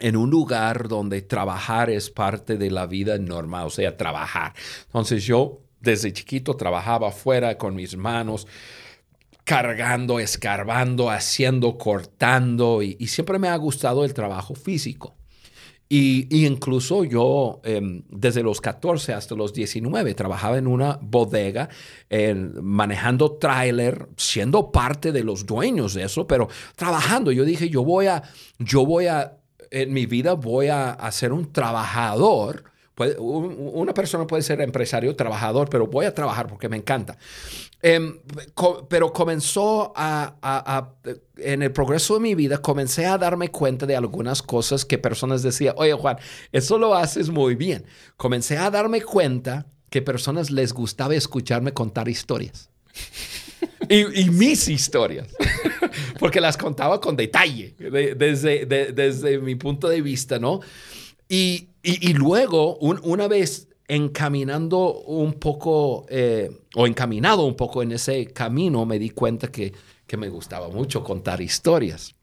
en 0.00 0.16
un 0.16 0.30
lugar 0.30 0.88
donde 0.88 1.22
trabajar 1.22 1.88
es 1.88 2.10
parte 2.10 2.58
de 2.58 2.70
la 2.70 2.86
vida 2.86 3.16
normal, 3.18 3.66
o 3.66 3.70
sea, 3.70 3.96
trabajar. 3.96 4.52
Entonces 4.86 5.24
yo 5.24 5.62
desde 5.80 6.12
chiquito 6.12 6.54
trabajaba 6.54 7.08
afuera 7.08 7.56
con 7.56 7.74
mis 7.74 7.96
manos, 7.96 8.46
cargando, 9.44 10.20
escarbando, 10.20 11.10
haciendo, 11.10 11.78
cortando, 11.78 12.82
y 12.82 13.06
siempre 13.06 13.38
me 13.38 13.48
ha 13.48 13.56
gustado 13.56 14.04
el 14.04 14.12
trabajo 14.12 14.54
físico. 14.54 15.17
Y, 15.88 16.44
incluso 16.44 17.04
yo, 17.04 17.60
em, 17.64 18.02
desde 18.10 18.42
los 18.42 18.60
14 18.60 19.14
hasta 19.14 19.34
los 19.34 19.54
19, 19.54 20.14
trabajaba 20.14 20.58
en 20.58 20.66
una 20.66 20.98
bodega, 21.00 21.68
manejando 22.60 23.32
tráiler, 23.32 24.08
siendo 24.16 24.70
parte 24.70 25.12
de 25.12 25.24
los 25.24 25.46
dueños 25.46 25.94
de 25.94 26.04
eso, 26.04 26.26
pero 26.26 26.48
trabajando. 26.76 27.32
Yo 27.32 27.44
dije, 27.44 27.70
yo 27.70 27.84
voy 27.84 28.06
a, 28.06 28.22
yo 28.58 28.84
voy 28.84 29.06
a, 29.06 29.38
en 29.70 29.92
mi 29.92 30.06
vida 30.06 30.34
voy 30.34 30.68
a, 30.68 30.90
a 30.90 31.10
ser 31.10 31.32
un 31.32 31.52
trabajador 31.52 32.64
una 33.18 33.94
persona 33.94 34.26
puede 34.26 34.42
ser 34.42 34.60
empresario, 34.60 35.14
trabajador, 35.14 35.68
pero 35.68 35.86
voy 35.86 36.06
a 36.06 36.14
trabajar 36.14 36.48
porque 36.48 36.68
me 36.68 36.76
encanta. 36.76 37.16
Em, 37.80 38.18
pero 38.88 39.12
comenzó 39.12 39.92
a, 39.94 40.94
en 41.36 41.62
el 41.62 41.72
progreso 41.72 42.14
de 42.14 42.20
mi 42.20 42.34
vida, 42.34 42.58
comencé 42.58 43.06
a 43.06 43.18
darme 43.18 43.50
cuenta 43.50 43.86
de 43.86 43.94
algunas 43.94 44.42
cosas 44.42 44.84
que 44.84 44.98
personas 44.98 45.42
decían, 45.42 45.74
oye 45.76 45.92
Juan, 45.92 46.18
eso 46.50 46.78
lo 46.78 46.94
haces 46.94 47.30
muy 47.30 47.54
bien. 47.54 47.84
Comencé 48.16 48.58
a 48.58 48.70
darme 48.70 49.00
cuenta 49.02 49.66
que 49.90 50.02
personas 50.02 50.50
les 50.50 50.72
gustaba 50.72 51.14
escucharme 51.14 51.72
contar 51.72 52.08
historias. 52.08 52.68
y, 53.88 54.28
mis 54.30 54.68
historias. 54.68 55.28
porque 56.18 56.40
las 56.40 56.56
contaba 56.56 57.00
con 57.00 57.16
detalle, 57.16 57.74
desde, 57.78 58.66
desde 58.66 59.38
mi 59.38 59.54
punto 59.54 59.88
de 59.88 60.02
vista, 60.02 60.38
¿no? 60.38 60.60
Y, 61.28 61.68
y, 61.82 62.12
luego, 62.14 62.78
una 62.78 63.28
vez 63.28 63.68
encaminando 63.86 65.00
un 65.02 65.34
poco, 65.34 66.06
eh, 66.08 66.50
o 66.74 66.86
encaminado 66.86 67.44
un 67.44 67.54
poco 67.54 67.82
en 67.82 67.92
ese 67.92 68.26
camino, 68.26 68.86
me 68.86 68.98
di 68.98 69.10
cuenta 69.10 69.48
que, 69.48 69.72
que 70.06 70.16
me 70.16 70.28
gustaba 70.28 70.68
mucho 70.68 71.04
contar 71.04 71.40
historias. 71.40 72.14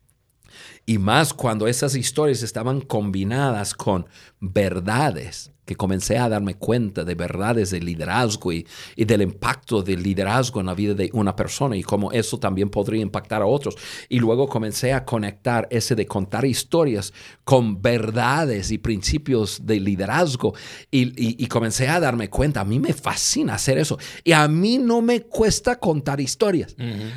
Y 0.85 0.97
más 0.97 1.33
cuando 1.33 1.67
esas 1.67 1.95
historias 1.95 2.43
estaban 2.43 2.81
combinadas 2.81 3.73
con 3.73 4.07
verdades 4.39 5.51
que 5.65 5.75
comencé 5.75 6.17
a 6.17 6.29
darme 6.29 6.55
cuenta 6.55 7.03
de 7.03 7.15
verdades 7.15 7.71
de 7.71 7.81
liderazgo 7.81 8.53
y, 8.53 8.65
del 8.95 9.23
impacto 9.23 9.81
del 9.81 10.03
liderazgo 10.03 10.59
en 10.59 10.67
la 10.67 10.73
vida 10.73 10.93
de 10.93 11.09
una 11.13 11.35
persona 11.35 11.75
y 11.75 11.83
cómo 11.83 12.11
eso 12.11 12.39
también 12.39 12.69
podría 12.69 13.01
impactar 13.01 13.41
a 13.41 13.45
otros. 13.45 13.75
Y 14.07 14.19
luego 14.19 14.47
comencé 14.47 14.93
a 14.93 15.03
conectar 15.03 15.67
ese 15.71 15.95
de 15.95 16.05
contar 16.05 16.45
historias 16.45 17.11
con 17.43 17.81
verdades 17.81 18.71
y 18.71 18.77
principios 18.77 19.65
de 19.65 19.79
liderazgo 19.79 20.53
y, 20.91 21.45
comencé 21.47 21.87
a 21.87 21.99
darme 21.99 22.29
cuenta, 22.29 22.61
a 22.61 22.65
mí 22.65 22.79
me 22.79 22.93
fascina 22.93 23.55
hacer 23.55 23.77
eso 23.77 23.97
y 24.23 24.33
a 24.33 24.47
mí 24.47 24.77
no 24.77 25.01
me 25.01 25.21
cuesta 25.21 25.79
contar 25.79 26.19
historias. 26.19 26.75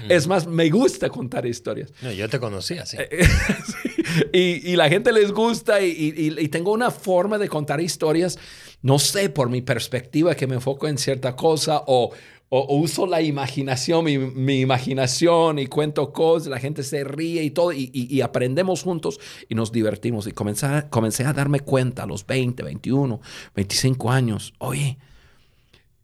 Es 0.09 0.27
más, 0.27 0.47
me 0.47 0.71
gusta 0.71 1.11
contar 1.11 1.45
historias. 1.45 1.93
yo 2.17 2.29
te 2.29 2.39
conocía, 2.39 2.87
sí. 2.87 2.97
y, 4.33 4.77
la 4.77 4.89
gente 4.89 5.13
les 5.13 5.33
gusta 5.33 5.81
y 5.81 6.49
tengo 6.49 6.73
una 6.73 6.91
forma 6.91 7.39
de 7.39 7.49
contar 7.49 7.81
historias 7.81 8.39
no 8.83 8.99
sé, 8.99 9.29
por 9.29 9.49
mi 9.49 9.63
perspectiva 9.63 10.35
que 10.35 10.47
me 10.47 10.55
enfoco 10.55 10.89
en 10.89 10.99
cierta 10.99 11.35
cosa 11.35 11.83
o, 11.87 12.13
uso 12.51 13.07
la 13.07 13.21
imaginación, 13.21 14.05
mi, 14.05 14.61
imaginación 14.61 15.59
y 15.59 15.67
cuento 15.67 16.15
cosas, 16.15 16.49
la 16.49 16.59
gente 16.59 16.83
se 16.83 17.05
ríe 17.05 17.43
y 17.43 17.51
todo, 17.51 17.73
y, 17.73 18.21
aprendemos 18.23 18.83
juntos 18.83 19.21
y 19.51 19.55
nos 19.55 19.71
divertimos. 19.71 20.27
Y 20.27 20.33
comencé, 20.33 20.85
comencé 20.89 21.25
a 21.25 21.35
darme 21.35 21.61
cuenta 21.61 22.05
a 22.05 22.07
los 22.07 22.27
20, 22.27 22.63
21, 22.63 23.21
25 23.55 24.11
años, 24.11 24.55
oye, 24.59 24.97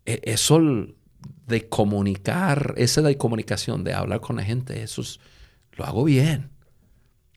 e, 0.05 0.21
eso 0.25 0.61
de 1.47 1.69
comunicar, 1.69 2.75
esa 2.77 3.01
de 3.01 3.17
comunicación, 3.17 3.83
de 3.83 3.95
hablar 3.95 4.21
con 4.21 4.37
la 4.37 4.45
gente, 4.45 4.83
eso 4.83 5.03
lo 5.73 5.85
hago 5.87 6.05
bien. 6.05 6.54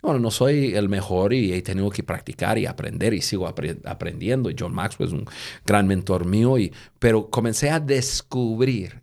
Bueno, 0.01 0.19
no 0.19 0.31
soy 0.31 0.75
el 0.75 0.89
mejor 0.89 1.33
y 1.33 1.53
he 1.53 1.61
tenido 1.61 1.89
que 1.89 2.03
practicar 2.03 2.57
y 2.57 2.65
aprender 2.65 3.13
y 3.13 3.21
sigo 3.21 3.47
aprendiendo. 3.47 4.49
John 4.57 4.73
Maxwell 4.73 5.09
es 5.09 5.13
un 5.13 5.25
gran 5.65 5.87
mentor 5.87 6.25
mío, 6.25 6.57
y, 6.57 6.71
pero 6.99 7.29
comencé 7.29 7.69
a 7.69 7.79
descubrir 7.79 9.01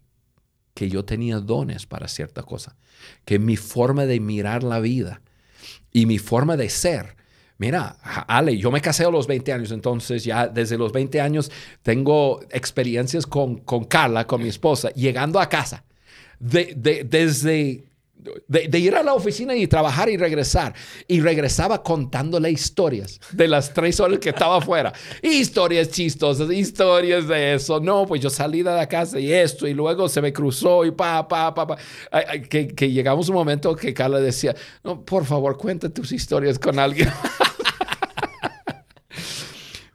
que 0.73 0.89
yo 0.89 1.05
tenía 1.05 1.41
dones 1.41 1.87
para 1.87 2.09
cierta 2.09 2.43
cosa, 2.43 2.77
que 3.25 3.39
mi 3.39 3.57
forma 3.57 4.07
de 4.07 4.21
mirar 4.21 4.63
la 4.63 4.81
vida 4.81 5.21
y 5.93 6.07
mi 6.07 6.19
forma 6.19 6.57
de 6.57 6.69
ser. 6.69 7.17
Mira, 7.59 7.97
Ale, 8.27 8.59
yo 8.59 8.73
me 8.73 8.81
casé 8.81 9.05
a 9.05 9.11
los 9.11 9.29
20 9.29 9.53
años, 9.53 9.71
entonces 9.71 10.25
ya 10.25 10.49
desde 10.49 10.77
los 10.77 10.93
20 10.93 11.21
años 11.21 11.51
tengo 11.83 12.41
experiencias 12.51 13.27
con, 13.27 13.59
con 13.59 13.85
Carla, 13.85 14.27
con 14.27 14.43
mi 14.43 14.49
esposa, 14.49 14.91
llegando 14.91 15.39
a 15.39 15.49
casa. 15.49 15.85
De, 16.41 16.75
de, 16.77 17.05
desde 17.05 17.85
de, 18.49 18.79
ir 18.79 18.95
a 18.95 19.03
la 19.03 19.15
oficina 19.15 19.55
y 19.55 19.67
trabajar 19.67 20.09
y 20.09 20.17
regresar. 20.17 20.75
Y 21.07 21.21
regresaba 21.21 21.83
contándole 21.83 22.51
historias 22.51 23.21
de 23.33 23.49
las 23.49 23.73
tres 23.73 24.01
horas 24.01 24.19
que 24.19 24.31
estaba 24.31 24.59
afuera. 24.59 24.93
Historias 25.23 25.91
chistosas, 25.91 26.51
historias 26.51 27.29
de 27.29 27.55
eso. 27.55 27.81
No, 27.81 28.07
pues 28.07 28.21
yo 28.21 28.31
salí 28.31 28.63
de 28.63 28.75
la 28.75 28.89
casa 28.89 29.19
y 29.19 29.33
esto, 29.33 29.67
y 29.67 29.75
luego 29.75 30.09
se 30.09 30.23
me 30.23 30.33
cruzó 30.33 30.85
y 30.85 30.91
pa, 30.91 31.27
pa, 31.27 31.55
pa, 31.55 31.67
pa. 31.67 31.77
Que, 32.49 32.69
que 32.69 32.91
llegamos 32.91 33.29
un 33.29 33.35
momento 33.35 33.75
que 33.75 33.93
Carla 33.93 34.21
decía, 34.21 34.55
no, 34.83 35.05
por 35.05 35.25
favor, 35.25 35.57
cuenta 35.57 35.89
tus 35.89 36.13
historias 36.13 36.59
con 36.59 36.79
alguien. 36.79 37.11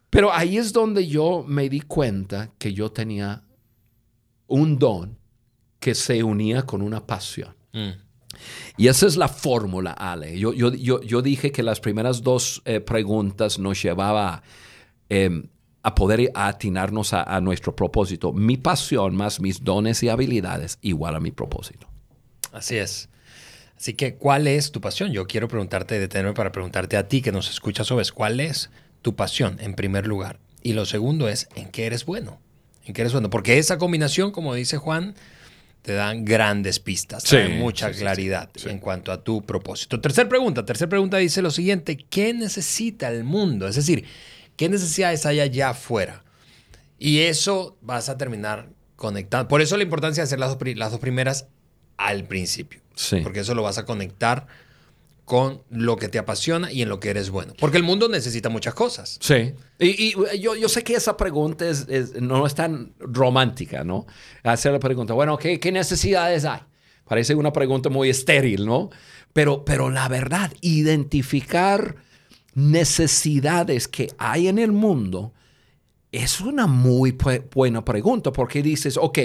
Pero 0.10 0.34
ahí 0.34 0.58
es 0.58 0.74
donde 0.74 1.08
yo 1.08 1.46
me 1.48 1.70
di 1.70 1.82
cuenta 1.82 2.52
que 2.58 2.74
yo 2.74 2.92
tenía 2.92 3.44
un 4.48 4.80
don 4.80 5.20
que 5.80 5.96
se 5.96 6.24
unía 6.24 6.64
con 6.64 6.82
una 6.82 7.06
pasión. 7.06 7.56
Mm. 7.74 8.09
Y 8.78 8.88
esa 8.88 9.08
es 9.08 9.18
la 9.18 9.28
fórmula, 9.28 9.92
Ale. 9.92 10.38
Yo, 10.40 10.54
yo, 10.54 10.72
yo, 10.74 11.22
dije 11.22 11.52
que 11.52 11.64
las 11.64 11.80
primeras 11.80 12.24
dos 12.24 12.62
eh, 12.66 12.80
preguntas 12.80 13.60
nos 13.60 13.82
llevaba 13.82 14.44
em, 15.10 15.48
a 15.84 15.96
poder 15.96 16.32
atinarnos 16.34 17.14
a, 17.14 17.40
nuestro 17.42 17.76
propósito. 17.76 18.34
Mi 18.34 18.58
pasión 18.58 19.16
más 19.16 19.40
mis 19.40 19.64
dones 19.64 20.04
y 20.04 20.10
habilidades 20.10 20.78
igual 20.82 21.16
a 21.16 21.20
mi 21.20 21.32
propósito. 21.32 21.88
Así 22.52 22.78
es. 22.78 23.10
Así 23.78 23.94
que, 23.94 24.16
¿cuál 24.16 24.48
es 24.48 24.72
tu 24.72 24.82
pasión? 24.82 25.14
Yo 25.14 25.26
quiero 25.26 25.48
preguntarte, 25.48 26.00
detenerme 26.00 26.34
para 26.34 26.52
preguntarte 26.52 26.98
a 26.98 27.08
ti 27.08 27.22
que 27.22 27.32
nos 27.32 27.50
escuchas, 27.50 27.88
¿sabes? 27.88 28.12
¿Cuál 28.12 28.40
es 28.42 28.70
tu 29.02 29.16
pasión 29.16 29.58
en 29.62 29.74
primer 29.74 30.06
lugar? 30.06 30.40
Y 30.62 30.74
lo 30.74 30.86
segundo 30.86 31.30
es, 31.30 31.48
¿en 31.56 31.70
qué 31.70 31.86
eres 31.86 32.06
bueno? 32.06 32.40
¿En 32.86 32.94
qué 32.94 33.02
eres 33.02 33.14
bueno? 33.14 33.30
Porque 33.30 33.58
esa 33.58 33.78
combinación, 33.78 34.32
como 34.32 34.54
dice 34.54 34.78
Juan, 34.78 35.16
te 35.82 35.94
dan 35.94 36.26
grandes 36.26 36.80
pistas, 36.80 37.24
mucha 37.58 37.92
claridad 37.92 38.50
en 38.66 38.80
cuanto 38.80 39.12
a 39.12 39.24
tu 39.24 39.42
propósito. 39.42 40.00
Tercer 40.02 40.28
pregunta, 40.28 40.66
tercera 40.66 40.90
pregunta 40.90 41.18
dice 41.18 41.42
lo 41.42 41.52
siguiente, 41.52 41.98
¿qué 41.98 42.34
necesita 42.34 43.10
el 43.10 43.24
mundo? 43.24 43.68
Es 43.68 43.76
decir, 43.76 44.06
¿qué 44.56 44.70
necesidades 44.70 45.26
hay 45.26 45.40
allá 45.40 45.70
afuera? 45.70 46.24
Y 46.98 47.20
eso 47.20 47.78
vas 47.82 48.10
a 48.10 48.18
terminar 48.18 48.70
conectando. 48.98 49.48
Por 49.48 49.62
eso 49.62 49.78
la 49.78 49.84
importancia 49.84 50.22
de 50.22 50.26
hacer 50.26 50.40
las 50.40 50.50
dos, 50.50 50.60
las 50.76 50.92
dos 50.92 51.00
primeras 51.00 51.48
al 51.98 52.26
principio. 52.26 52.82
Porque 53.24 53.40
eso 53.40 53.56
lo 53.56 53.64
vas 53.64 53.78
a 53.78 53.86
conectar 53.86 54.48
con 55.30 55.62
lo 55.70 55.96
que 55.96 56.08
te 56.08 56.18
apasiona 56.18 56.72
y 56.72 56.82
en 56.82 56.90
lo 56.90 57.00
que 57.00 57.12
eres 57.12 57.30
bueno. 57.30 57.54
Porque 57.60 57.78
el 57.78 57.84
mundo 57.84 58.10
necesita 58.10 58.50
muchas 58.50 58.74
cosas. 58.74 59.20
Sí. 59.22 59.54
Y, 59.78 60.16
yo, 60.40 60.56
yo, 60.56 60.68
sé 60.68 60.84
que 60.84 60.96
esa 60.96 61.16
pregunta 61.18 61.70
es, 61.70 61.88
no 62.20 62.48
es 62.48 62.56
tan 62.56 62.94
romántica, 62.98 63.84
¿no? 63.84 64.08
Hacer 64.42 64.72
la 64.72 64.80
pregunta, 64.80 65.14
bueno, 65.14 65.38
¿qué, 65.38 65.60
¿qué, 65.60 65.72
necesidades 65.72 66.46
hay? 66.46 66.62
Parece 67.08 67.36
una 67.36 67.54
pregunta 67.54 67.90
muy 67.90 68.10
estéril, 68.10 68.66
¿no? 68.66 68.90
Pero, 69.32 69.64
pero 69.64 69.92
la 69.92 70.08
verdad, 70.08 70.52
identificar 70.62 71.98
necesidades 72.56 73.88
que 73.88 74.12
hay 74.18 74.48
en 74.48 74.58
el 74.58 74.72
mundo 74.72 75.32
es 76.12 76.42
una 76.42 76.66
muy 76.66 77.16
buena 77.54 77.86
pregunta 77.86 78.32
porque 78.32 78.64
dices, 78.64 78.98
ok, 78.98 79.20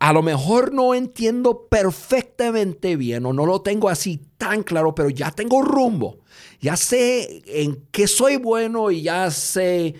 a 0.00 0.12
lo 0.12 0.22
mejor 0.22 0.72
no 0.72 0.94
entiendo 0.94 1.68
perfectamente 1.68 2.96
bien 2.96 3.24
o 3.26 3.32
no 3.32 3.46
lo 3.46 3.62
tengo 3.62 3.88
así 3.88 4.20
tan 4.36 4.62
claro, 4.62 4.94
pero 4.94 5.10
ya 5.10 5.30
tengo 5.30 5.62
rumbo. 5.62 6.18
Ya 6.60 6.76
sé 6.76 7.42
en 7.46 7.86
qué 7.92 8.08
soy 8.08 8.36
bueno 8.36 8.90
y 8.90 9.02
ya 9.02 9.30
sé 9.30 9.94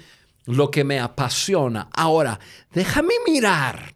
lo 0.47 0.71
que 0.71 0.83
me 0.83 0.99
apasiona. 0.99 1.89
Ahora, 1.93 2.41
déjame 2.73 3.15
mirar 3.27 3.95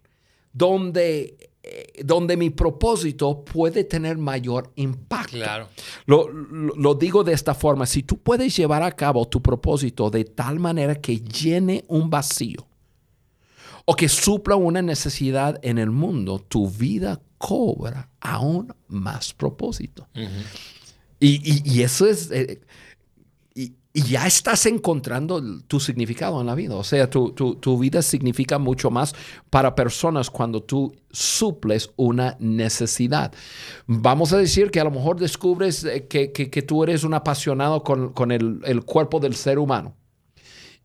dónde 0.52 1.49
eh, 1.62 2.02
donde 2.04 2.38
mi 2.38 2.48
propósito 2.48 3.44
puede 3.44 3.84
tener 3.84 4.16
mayor 4.16 4.72
impacto. 4.76 5.36
Claro. 5.36 5.68
Lo, 6.06 6.94
digo 6.94 7.22
de 7.22 7.34
esta 7.34 7.54
forma, 7.54 7.84
si 7.84 8.02
tú 8.02 8.16
puedes 8.16 8.56
llevar 8.56 8.82
a 8.82 8.92
cabo 8.92 9.28
tu 9.28 9.42
propósito 9.42 10.08
de 10.08 10.24
tal 10.24 10.58
manera 10.58 10.94
que 10.94 11.18
llene 11.20 11.84
un 11.88 12.08
vacío 12.08 12.66
o 13.84 13.94
que 13.94 14.08
supla 14.08 14.56
una 14.56 14.80
necesidad 14.80 15.58
en 15.62 15.76
el 15.76 15.90
mundo, 15.90 16.38
tu 16.38 16.66
vida 16.70 17.20
cobra 17.36 18.08
aún 18.20 18.74
más 18.88 19.34
propósito. 19.34 20.08
y, 21.20 21.82
eso 21.82 22.06
es, 22.06 22.30
eh, 22.30 22.62
y 23.92 24.02
ya 24.02 24.24
estás 24.26 24.66
encontrando 24.66 25.42
tu 25.62 25.80
significado 25.80 26.40
en 26.40 26.46
la 26.46 26.54
vida. 26.54 26.76
O 26.76 26.84
sea, 26.84 27.10
tu, 27.10 27.78
vida 27.78 28.02
significa 28.02 28.58
mucho 28.58 28.88
más 28.90 29.14
para 29.50 29.74
personas 29.74 30.30
cuando 30.30 30.62
tú 30.62 30.94
suples 31.10 31.90
una 31.96 32.36
necesidad. 32.38 33.34
Vamos 33.86 34.32
a 34.32 34.38
decir 34.38 34.70
que 34.70 34.78
a 34.78 34.84
lo 34.84 34.92
mejor 34.92 35.18
descubres 35.18 35.82
eh, 35.84 36.06
que, 36.06 36.62
tú 36.62 36.84
eres 36.84 37.02
un 37.02 37.14
apasionado 37.14 37.82
con, 37.82 38.30
el, 38.30 38.84
cuerpo 38.84 39.18
del 39.18 39.34
ser 39.34 39.58
humano. 39.58 39.96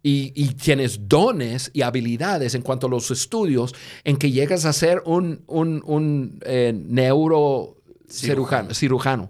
Y, 0.01 0.31
tienes 0.53 1.07
dones 1.07 1.69
y 1.73 1.81
habilidades 1.81 2.55
en 2.55 2.63
cuanto 2.63 2.87
a 2.87 2.89
los 2.89 3.11
estudios 3.11 3.75
en 4.03 4.17
que 4.17 4.31
llegas 4.31 4.65
a 4.65 4.73
ser 4.73 5.03
un, 5.05 5.43
un, 5.47 6.39
eh, 6.43 6.73
neurocirujano 6.75 9.29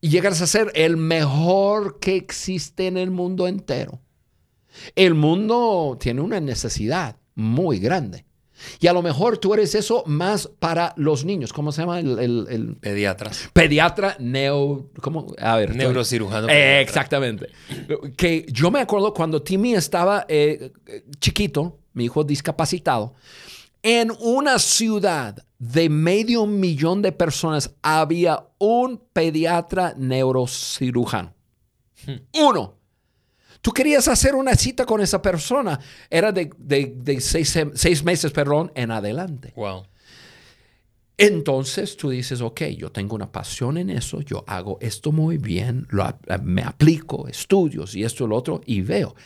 y 0.00 0.10
llegas 0.10 0.40
a 0.40 0.46
ser 0.46 0.70
el 0.74 0.96
mejor 0.96 1.98
que 1.98 2.16
existe 2.16 2.86
en 2.86 2.96
el 2.96 3.10
mundo 3.10 3.48
entero. 3.48 4.00
El 4.94 5.14
mundo 5.14 5.96
tiene 6.00 6.20
una 6.20 6.40
necesidad 6.40 7.16
muy 7.34 7.78
grande. 7.78 8.24
Y 8.80 8.88
a 8.88 8.92
lo 8.92 9.02
mejor 9.02 9.38
tú 9.38 9.54
eres 9.54 9.74
eso 9.74 10.02
más 10.06 10.48
para 10.58 10.92
los 10.96 11.24
niños. 11.24 11.52
¿Cómo 11.52 11.70
se 11.70 11.82
llama? 11.82 12.00
El, 12.00 12.18
el, 12.18 12.76
Pediatra. 12.80 13.30
Pediatra 13.52 14.16
neo... 14.18 14.90
¿Cómo? 15.00 15.34
A 15.38 15.56
ver. 15.56 15.76
Neurocirujano. 15.76 16.48
exactamente. 16.48 17.50
Que 18.16 18.46
yo 18.50 18.70
me 18.70 18.80
acuerdo 18.80 19.14
cuando 19.14 19.42
Timmy 19.42 19.74
estaba 19.74 20.26
eh, 20.28 20.72
chiquito, 21.20 21.78
mi 21.92 22.06
hijo 22.06 22.24
discapacitado, 22.24 23.14
en 23.82 24.10
una 24.20 24.58
ciudad 24.58 25.44
de 25.58 25.88
medio 25.88 26.46
millón 26.46 27.02
de 27.02 27.12
personas 27.12 27.74
había 27.82 28.46
un 28.58 29.02
pediatra 29.12 29.94
neurocirujano. 29.96 31.34
Uno. 32.34 32.76
Tú 33.60 33.72
querías 33.72 34.06
hacer 34.06 34.36
una 34.36 34.54
cita 34.54 34.86
con 34.86 35.00
esa 35.00 35.20
persona. 35.20 35.80
Era 36.08 36.30
de, 36.30 37.20
seis, 37.20 38.04
meses, 38.04 38.30
perdón, 38.30 38.70
en 38.76 38.92
adelante. 38.92 39.52
Wow. 39.56 39.84
Entonces 41.16 41.96
tú 41.96 42.10
dices, 42.10 42.40
ok, 42.40 42.62
yo 42.76 42.92
tengo 42.92 43.16
una 43.16 43.32
pasión 43.32 43.76
en 43.76 43.90
eso, 43.90 44.20
yo 44.20 44.44
hago 44.46 44.78
esto 44.80 45.10
muy 45.10 45.36
bien, 45.36 45.88
lo, 45.90 46.16
me 46.44 46.62
aplico, 46.62 47.26
estudios 47.26 47.96
y 47.96 48.04
esto 48.04 48.24
y 48.24 48.28
lo 48.28 48.36
otro, 48.36 48.60
y 48.64 48.82
veo, 48.82 49.16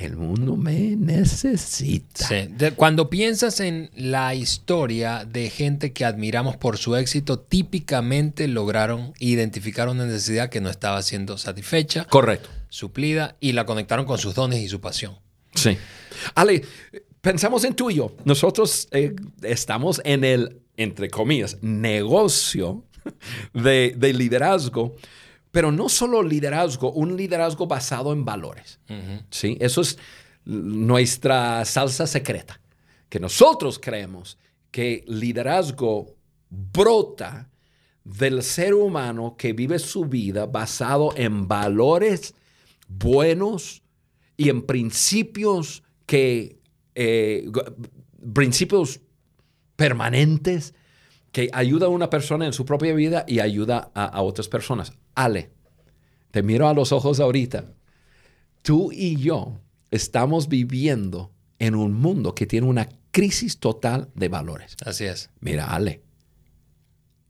el 0.00 0.16
mundo 0.16 0.56
me 0.56 0.96
necesita. 0.96 2.28
cuando 2.76 3.10
piensas 3.10 3.60
en 3.60 3.90
la 3.94 4.34
historia 4.34 5.24
de 5.24 5.50
gente 5.50 5.92
que 5.92 6.04
admiramos 6.04 6.56
por 6.56 6.78
su 6.78 6.96
éxito, 6.96 7.38
típicamente 7.38 8.48
lograron 8.48 9.12
identificar 9.18 9.88
una 9.88 10.06
necesidad 10.06 10.48
que 10.50 10.60
no 10.60 10.70
estaba 10.70 11.02
siendo 11.02 11.38
satisfecha. 11.38 12.04
Correcto. 12.04 12.48
Suplida 12.68 13.36
y 13.40 13.52
la 13.52 13.66
conectaron 13.66 14.06
con 14.06 14.18
sus 14.18 14.34
dones 14.34 14.60
y 14.60 14.68
su 14.68 14.80
pasión. 14.80 15.16
Sí. 15.54 15.76
Ale, 16.34 16.62
pensamos 17.20 17.64
en 17.64 17.74
tú 17.74 17.90
y 17.90 17.96
yo. 17.96 18.14
Nosotros 18.24 18.88
eh, 18.92 19.14
estamos 19.42 20.00
en 20.04 20.24
el 20.24 20.60
entre 20.80 21.10
comillas, 21.10 21.58
negocio 21.60 22.84
de, 23.52 23.94
liderazgo, 24.14 24.96
pero 25.50 25.72
no 25.72 25.88
solo 25.88 26.22
liderazgo, 26.22 26.92
un 26.92 27.16
liderazgo 27.16 27.66
basado 27.66 28.12
en 28.12 28.24
valores. 28.24 28.78
¿sí? 29.30 29.56
Eso 29.60 29.80
es 29.80 29.98
nuestra 30.44 31.64
salsa 31.64 32.06
secreta, 32.06 32.60
que 33.08 33.20
nosotros 33.20 33.78
creemos 33.78 34.38
que 34.70 35.04
liderazgo 35.06 36.14
brota 36.48 37.50
del 38.04 38.42
ser 38.42 38.74
humano 38.74 39.36
que 39.36 39.52
vive 39.52 39.78
su 39.78 40.04
vida 40.04 40.46
basado 40.46 41.12
en 41.16 41.46
valores 41.46 42.34
buenos 42.88 43.82
y 44.36 44.48
en 44.48 44.62
principios 44.62 45.82
que 46.06 46.58
eh, 46.94 47.50
principios 48.32 49.00
permanentes 49.76 50.74
que 51.32 51.48
ayuda 51.52 51.86
a 51.86 51.88
una 51.90 52.10
persona 52.10 52.46
en 52.46 52.52
su 52.52 52.64
propia 52.64 52.94
vida 52.94 53.24
y 53.26 53.40
ayuda 53.40 53.90
a, 53.94 54.20
otras 54.22 54.48
personas. 54.48 54.92
Ale, 55.14 55.50
te 56.30 56.42
miro 56.42 56.68
a 56.68 56.74
los 56.74 56.92
ojos 56.92 57.20
ahorita. 57.20 57.64
Tú 58.62 58.92
y 58.92 59.16
yo 59.16 59.60
estamos 59.90 60.48
viviendo 60.48 61.32
en 61.58 61.74
un 61.74 61.94
mundo 61.94 62.34
que 62.34 62.46
tiene 62.46 62.66
una 62.66 62.88
crisis 63.10 63.58
total 63.58 64.08
de 64.14 64.28
valores. 64.28 64.76
Así 64.84 65.04
es. 65.04 65.30
Mira, 65.40 65.66
Ale, 65.74 66.02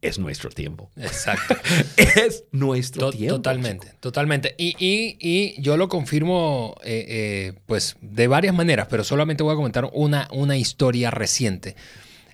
es 0.03 0.19
nuestro 0.19 0.51
tiempo. 0.51 0.91
Exacto. 0.97 1.57
es 1.97 2.45
nuestro 2.53 3.11
tiempo. 3.11 3.37
Totalmente, 3.37 3.93
totalmente. 4.01 4.55
Y, 4.59 5.61
yo 5.61 5.77
lo 5.77 5.89
confirmo, 5.89 6.77
eh, 6.83 7.05
eh, 7.09 7.53
pues, 7.67 7.97
de 8.01 8.27
varias 8.27 8.55
maneras, 8.55 8.87
pero 8.91 9.05
solamente 9.05 9.43
voy 9.43 9.53
a 9.53 9.57
comentar 9.57 9.91
una, 9.93 10.29
una 10.33 10.57
historia 10.57 11.11
reciente. 11.11 11.77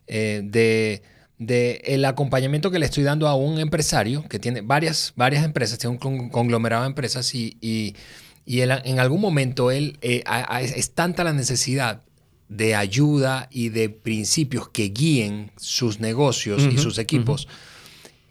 Eh, 0.07 0.43
de, 0.45 1.03
el 1.39 2.05
acompañamiento 2.05 2.71
que 2.71 2.79
le 2.79 2.87
estoy 2.87 3.05
dando 3.05 3.29
a 3.29 3.35
un 3.35 3.59
empresario 3.59 4.25
que 4.29 4.39
tiene 4.39 4.63
varias, 4.63 5.13
varias 5.17 5.45
empresas, 5.45 5.79
tiene 5.79 5.99
un 6.03 6.31
conglomerado 6.31 6.83
de 6.83 6.89
empresas 6.89 7.35
y, 7.35 7.57
y, 7.61 7.95
en 8.47 9.01
algún 9.01 9.21
momento 9.21 9.71
él 9.71 9.99
eh, 10.03 10.23
es 10.61 10.93
tanta 10.93 11.25
la 11.25 11.33
necesidad 11.33 12.03
de 12.49 12.77
ayuda 12.77 13.49
y 13.51 13.71
de 13.71 13.89
principios 13.91 14.69
que 14.69 14.91
guíen 14.91 15.51
sus 15.57 16.01
negocios 16.01 16.63
y 16.63 16.79
sus 16.79 16.99
equipos. 16.99 17.49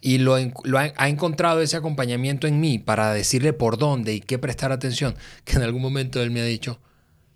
Y 0.02 0.20
lo, 0.20 0.38
lo 0.64 0.78
ha, 0.78 0.94
ha, 0.98 1.10
encontrado 1.10 1.62
ese 1.62 1.78
acompañamiento 1.78 2.48
en 2.48 2.60
mí 2.60 2.78
para 2.78 3.12
decirle 3.12 3.54
por 3.54 3.78
dónde 3.78 4.14
y 4.14 4.22
qué 4.22 4.38
prestar 4.38 4.72
atención, 4.72 5.16
que 5.44 5.58
en 5.58 5.64
algún 5.64 5.82
momento 5.82 6.22
él 6.22 6.30
me 6.30 6.42
ha 6.42 6.46
dicho, 6.46 6.80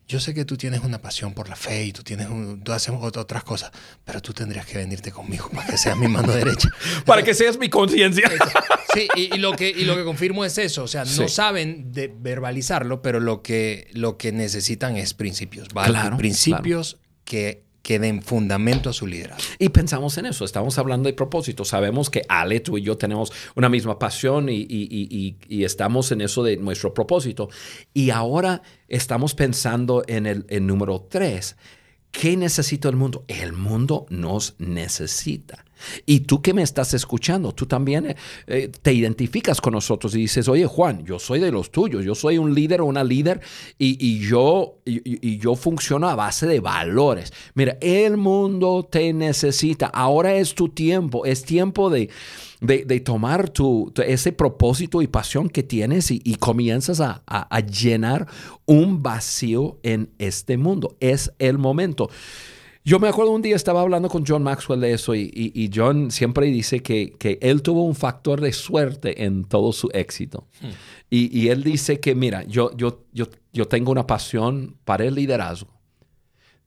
yo 0.09 0.19
sé 0.19 0.33
que 0.33 0.43
tú 0.43 0.57
tienes 0.57 0.81
una 0.83 0.99
pasión 0.99 1.35
por 1.35 1.49
la 1.49 1.55
fe 1.55 1.85
y 1.85 1.93
tú 1.93 2.01
tienes 2.01 2.27
tú 2.63 2.71
haces 2.71 2.91
otras 2.99 3.43
cosas, 3.43 3.71
pero 4.03 4.19
tú 4.23 4.33
tendrías 4.33 4.65
que 4.65 4.79
venirte 4.79 5.11
conmigo 5.11 5.49
para 5.53 5.67
que 5.67 5.77
seas 5.77 5.95
mi 5.97 6.07
mano 6.07 6.33
derecha. 6.33 6.67
para 7.05 7.21
que 7.23 7.35
seas 7.35 7.57
mi 7.57 7.69
conciencia. 7.69 8.29
Sí, 8.91 9.07
y, 9.15 9.37
lo 9.37 9.51
que, 9.51 9.69
y 9.69 9.85
lo 9.85 9.95
que 9.95 10.03
confirmo 10.03 10.43
es 10.43 10.57
eso. 10.57 10.81
O 10.81 10.87
sea, 10.87 11.05
no 11.05 11.27
saben 11.27 11.91
de 11.91 12.11
verbalizarlo, 12.11 13.03
pero 13.03 13.19
lo 13.19 13.43
que, 13.43 13.87
lo 13.93 14.17
que 14.17 14.31
necesitan 14.31 14.97
es 14.97 15.13
principios. 15.13 15.67
¿vale? 15.75 15.99
principios 16.17 16.97
que 17.23 17.68
que 17.81 17.99
den 17.99 18.21
fundamento 18.21 18.89
a 18.89 18.93
su 18.93 19.07
liderazgo. 19.07 19.43
Y 19.57 19.69
pensamos 19.69 20.17
en 20.17 20.25
eso, 20.25 20.45
estamos 20.45 20.77
hablando 20.77 21.07
de 21.07 21.13
propósito. 21.13 21.65
Sabemos 21.65 22.09
que 22.09 22.23
Ale, 22.27 22.59
tú 22.59 22.77
y 22.77 22.81
yo 22.81 22.97
tenemos 22.97 23.31
una 23.55 23.69
misma 23.69 23.97
pasión 23.99 24.49
y, 24.49 24.65
y, 24.69 25.63
estamos 25.63 26.11
en 26.11 26.21
eso 26.21 26.43
de 26.43 26.57
nuestro 26.57 26.93
propósito. 26.93 27.49
Y 27.93 28.09
ahora 28.09 28.61
estamos 28.87 29.33
pensando 29.33 30.03
en 30.07 30.25
el, 30.25 30.45
número 30.65 31.07
tres. 31.09 31.55
¿Qué 32.11 32.35
necesita 32.37 32.89
el 32.89 32.95
mundo? 32.95 33.23
El 33.27 33.53
mundo 33.53 34.05
nos 34.09 34.55
necesita. 34.57 35.65
Y 36.05 36.21
tú 36.21 36.41
que 36.41 36.53
me 36.53 36.61
estás 36.61 36.93
escuchando, 36.93 37.53
tú 37.53 37.65
también 37.65 38.05
eh, 38.07 38.15
eh, 38.47 38.71
te 38.81 38.93
identificas 38.93 39.61
con 39.61 39.73
nosotros 39.73 40.15
y 40.15 40.19
dices, 40.19 40.47
oye 40.47 40.65
Juan, 40.65 41.05
yo 41.05 41.19
soy 41.19 41.39
de 41.39 41.51
los 41.51 41.71
tuyos, 41.71 42.03
yo 42.03 42.15
soy 42.15 42.37
un 42.37 42.53
líder 42.53 42.81
o 42.81 42.85
una 42.85 43.03
líder 43.03 43.41
y, 43.77 44.19
yo, 44.19 44.79
y, 44.85 45.37
yo 45.37 45.55
funciono 45.55 46.09
a 46.09 46.15
base 46.15 46.47
de 46.47 46.59
valores. 46.59 47.33
Mira, 47.53 47.77
el 47.81 48.17
mundo 48.17 48.87
te 48.89 49.13
necesita, 49.13 49.87
ahora 49.87 50.35
es 50.35 50.55
tu 50.55 50.69
tiempo, 50.69 51.25
es 51.25 51.43
tiempo 51.43 51.89
de, 51.89 52.09
de, 52.61 52.99
tomar 52.99 53.49
tu, 53.49 53.93
ese 54.05 54.31
propósito 54.31 55.01
y 55.01 55.07
pasión 55.07 55.49
que 55.49 55.63
tienes 55.63 56.11
y, 56.11 56.35
comienzas 56.35 56.99
a, 57.01 57.23
a 57.27 57.59
llenar 57.59 58.27
un 58.65 59.01
vacío 59.01 59.77
en 59.83 60.09
este 60.19 60.57
mundo. 60.57 60.95
Es 60.99 61.31
el 61.39 61.57
momento. 61.57 62.09
Yo 62.85 62.97
me 62.97 63.09
acuerdo 63.09 63.31
un 63.31 63.41
día 63.41 63.55
estaba 63.55 63.81
hablando 63.81 64.09
con 64.09 64.23
John 64.25 64.41
Maxwell 64.41 64.79
de 64.79 64.93
eso 64.93 65.13
y, 65.13 65.69
John 65.73 66.11
siempre 66.11 66.47
dice 66.47 66.81
que, 66.81 67.37
él 67.41 67.61
tuvo 67.61 67.83
un 67.83 67.95
factor 67.95 68.41
de 68.41 68.53
suerte 68.53 69.25
en 69.25 69.43
todo 69.43 69.73
su 69.73 69.89
éxito. 69.93 70.47
Hmm. 70.61 70.69
Y, 71.09 71.49
él 71.49 71.63
dice 71.63 71.99
que, 71.99 72.15
mira, 72.15 72.43
yo, 72.43 72.75
yo, 72.75 73.05
yo, 73.11 73.27
yo 73.51 73.67
tengo 73.67 73.91
una 73.91 74.07
pasión 74.07 74.77
para 74.85 75.05
el 75.05 75.15
liderazgo. 75.15 75.79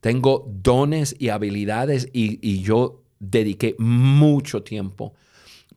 Tengo 0.03 0.45
dones 0.49 1.15
y 1.17 1.29
habilidades 1.29 2.09
y, 2.11 2.59
yo 2.61 3.03
dediqué 3.19 3.73
mucho 3.79 4.61
tiempo 4.61 5.13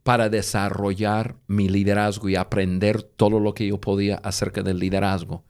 para 0.02 0.28
desarrollar 0.28 1.36
mi 1.46 1.68
liderazgo 1.68 2.28
y 2.28 2.34
aprender 2.34 3.04
todo 3.04 3.38
lo 3.38 3.54
que 3.54 3.68
yo 3.68 3.80
podía 3.80 4.16
acerca 4.16 4.62
del 4.62 4.80
liderazgo. 4.80 5.44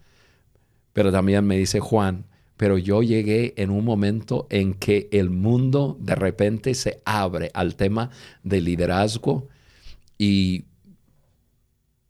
Pero 0.93 1.11
también 1.11 1.47
me 1.47 1.57
dice 1.57 1.81
Juan, 1.81 2.27
pero 2.57 2.79
yo 2.79 3.03
llegué 3.03 3.55
en 3.57 3.71
un 3.71 3.85
momento 3.85 4.47
en 4.51 4.75
que 4.75 5.09
el 5.13 5.31
mundo 5.31 5.97
de 6.01 6.15
repente 6.15 6.75
se 6.75 7.01
abre 7.05 7.51
al 7.55 7.77
tema 7.77 8.11
de 8.43 8.61
liderazgo 8.61 9.49
y 10.19 10.65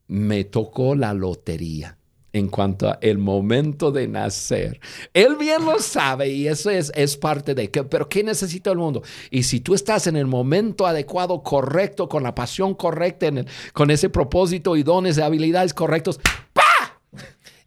me 0.08 0.44
tocó 0.44 0.94
la 0.94 1.12
lotería 1.14 1.98
en 2.32 2.48
cuanto 2.48 2.88
a 2.88 2.98
el 3.00 3.18
momento 3.18 3.90
de 3.90 4.06
nacer. 4.08 4.78
Él 5.14 5.36
bien 5.36 5.64
lo 5.64 5.78
sabe 5.80 6.28
y 6.28 6.46
eso 6.46 6.70
es, 6.70 6.92
es 6.94 7.16
parte 7.16 7.54
de 7.54 7.70
que, 7.70 7.82
pero 7.82 8.08
¿qué 8.08 8.22
necesita 8.22 8.70
el 8.70 8.76
mundo? 8.76 9.02
Y 9.30 9.44
si 9.44 9.60
tú 9.60 9.74
estás 9.74 10.06
en 10.06 10.16
el 10.16 10.26
momento 10.26 10.86
adecuado, 10.86 11.42
correcto, 11.42 12.08
con 12.08 12.22
la 12.22 12.34
pasión 12.34 12.74
correcta, 12.74 13.26
en 13.26 13.46
con 13.72 13.90
ese 13.90 14.10
propósito 14.10 14.76
y 14.76 14.82
dones 14.82 15.18
habilidades 15.18 15.72
correctos, 15.72 16.20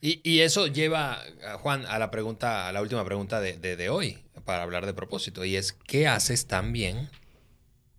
y, 0.02 0.40
eso 0.40 0.68
lleva, 0.68 1.22
Juan, 1.62 1.86
a 1.86 2.00
la 2.00 2.10
pregunta, 2.10 2.68
a 2.68 2.72
la 2.72 2.82
última 2.82 3.04
pregunta 3.04 3.42
de, 3.42 3.90
hoy, 3.90 4.18
para 4.46 4.64
hablar 4.64 4.86
de 4.86 4.94
propósito, 4.94 5.44
y 5.44 5.58
es, 5.58 5.74
¿qué 5.74 6.08
haces 6.08 6.48
tan 6.48 6.72
bien 6.72 7.10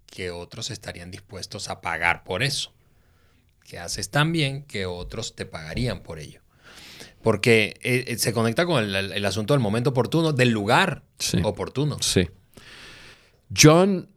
que 0.07 0.31
otros 0.31 0.71
estarían 0.71 1.11
dispuestos 1.11 1.69
a 1.69 1.81
pagar 1.81 2.25
por 2.25 2.43
eso? 2.43 2.73
¿Qué 3.69 3.79
haces 3.79 4.11
tan 4.11 4.33
bien 4.33 4.65
que 4.65 4.87
otros 4.87 5.37
te 5.37 5.45
pagarían 5.45 6.03
por 6.03 6.19
ello? 6.19 6.41
Porque 7.23 7.79
eh, 7.83 8.05
eh, 8.09 8.19
se 8.19 8.33
conecta 8.33 8.65
con 8.65 8.83
el, 8.83 9.25
asunto 9.27 9.53
del 9.53 9.61
momento 9.61 9.91
oportuno, 9.91 10.33
del 10.33 10.49
lugar 10.49 11.03
oportuno. 11.45 11.99
Sí. 12.01 12.29
John 13.55 14.09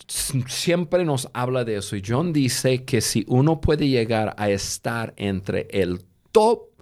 siempre 0.48 1.04
nos 1.06 1.30
habla 1.34 1.66
de 1.66 1.78
eso 1.78 1.96
y 1.96 2.04
John 2.06 2.34
dice 2.34 2.84
que 2.86 3.02
si 3.02 3.26
uno 3.28 3.60
puede 3.62 3.88
llegar 3.88 4.36
a 4.38 4.50
estar 4.50 5.14
entre 5.18 5.68
el 5.72 6.06
top 6.32 6.73